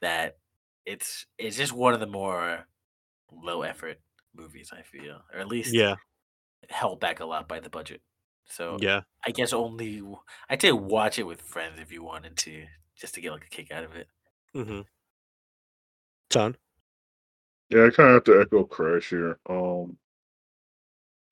[0.00, 0.38] That
[0.86, 2.66] it's it's just one of the more
[3.32, 4.00] low effort
[4.34, 4.70] movies.
[4.72, 5.96] I feel, or at least Yeah,
[6.68, 8.00] held back a lot by the budget.
[8.46, 9.02] So yeah.
[9.24, 10.02] I guess only
[10.48, 12.64] I'd say watch it with friends if you wanted to,
[12.96, 14.08] just to get like a kick out of it.
[14.54, 14.80] Mm-hmm.
[16.30, 16.56] John?
[17.70, 19.38] Yeah, I kind of have to echo Crash here.
[19.48, 19.96] Um,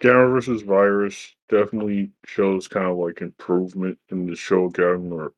[0.00, 5.30] Gamera versus Viras definitely shows kind of like improvement in the Showa Gamera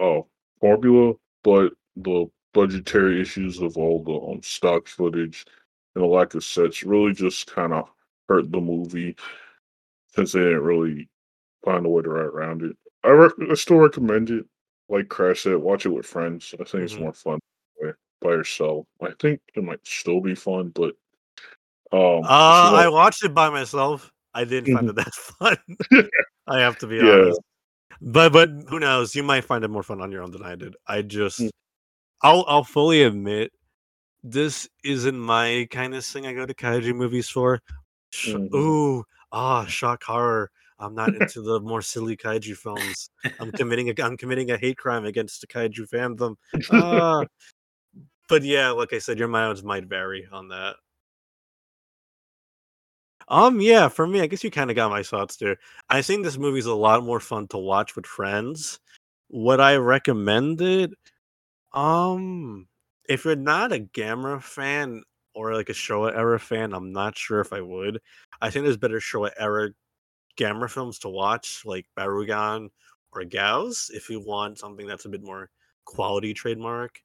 [0.00, 0.22] uh,
[0.60, 1.14] formula,
[1.44, 5.44] but the budgetary issues of all the um, stock footage
[5.94, 7.88] and the lack of sets really just kind of
[8.28, 9.16] hurt the movie
[10.14, 11.08] since they didn't really
[11.64, 12.76] find a way to write around it.
[13.04, 14.44] I, I still recommend it.
[14.88, 16.52] Like Crash said, watch it with friends.
[16.60, 17.00] I think it's Mhm.
[17.00, 17.38] more fun
[18.20, 18.86] by yourself.
[19.00, 20.94] I think it might still be fun, but
[21.92, 24.10] um, Uh, so- I watched it by myself.
[24.34, 25.56] I didn't find it that fun.
[26.46, 27.12] I have to be Yeah.
[27.12, 27.40] honest.
[28.02, 29.14] But but who knows?
[29.14, 30.74] You might find it more fun on your own than I did.
[30.86, 31.50] I just Mm.
[32.22, 33.52] I'll I'll fully admit
[34.24, 37.60] this isn't my kind of thing I go to kaiju movies for.
[38.10, 38.54] Sh- Mhm.
[38.54, 40.50] Ooh, ah, shock horror.
[40.78, 43.10] I'm not into the more silly kaiju films.
[43.40, 46.36] I'm committing a I'm committing a hate crime against the kaiju fandom.
[46.70, 47.24] Ah.
[48.28, 50.76] but yeah, like I said, your mileage might vary on that.
[53.28, 55.56] Um, yeah, for me, I guess you kind of got my thoughts there.
[55.88, 58.80] I think this movie's a lot more fun to watch with friends.
[59.30, 60.92] Would I recommend it?
[61.72, 62.66] Um,
[63.08, 65.02] if you're not a Gamera fan
[65.34, 68.00] or like a Showa era fan, I'm not sure if I would.
[68.40, 69.70] I think there's better Showa era
[70.38, 72.70] Gamera films to watch, like Barugon
[73.12, 75.50] or Gyaos, if you want something that's a bit more
[75.84, 77.00] quality trademark.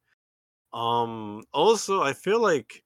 [0.73, 2.83] Um, also, I feel like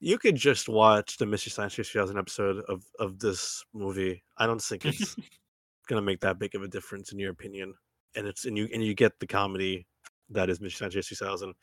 [0.00, 4.22] you could just watch the Mystery Science Theater 3000 episode of of this movie.
[4.36, 5.16] I don't think it's
[5.88, 7.74] gonna make that big of a difference in your opinion,
[8.14, 9.86] and it's and you and you get the comedy
[10.30, 11.54] that is Science Theater 3000.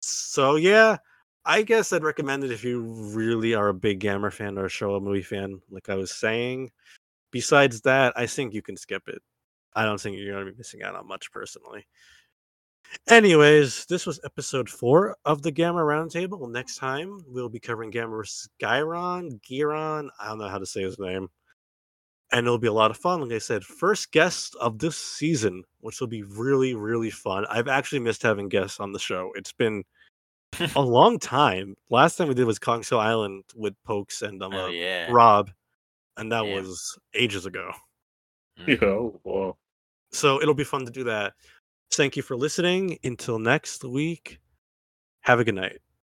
[0.00, 0.98] So yeah,
[1.44, 2.82] I guess I'd recommend it if you
[3.14, 6.70] really are a big Gamera fan or a Showa movie fan, like I was saying.
[7.30, 9.20] Besides that, I think you can skip it.
[9.74, 11.86] I don't think you're gonna be missing out on much personally.
[13.08, 16.50] Anyways, this was episode four of the Gamera Roundtable.
[16.50, 18.24] Next time we'll be covering Gamera
[18.62, 20.08] Gyron, Giron.
[20.20, 21.28] I don't know how to say his name.
[22.34, 23.20] And it'll be a lot of fun.
[23.20, 27.46] Like I said, first guest of this season, which will be really, really fun.
[27.48, 29.30] I've actually missed having guests on the show.
[29.36, 29.84] It's been
[30.74, 31.76] a long time.
[31.90, 35.06] Last time we did was Kong Skull Island with Pokes and um, Oh uh, yeah.
[35.10, 35.50] Rob,
[36.16, 36.56] and that Yeah.
[36.56, 37.70] was ages ago.
[38.66, 39.56] Yeah, oh, wow.
[40.12, 41.34] So it'll be fun to do that.
[41.92, 42.98] Thank you for listening.
[43.04, 44.40] Until next week,
[45.20, 45.78] have a good night.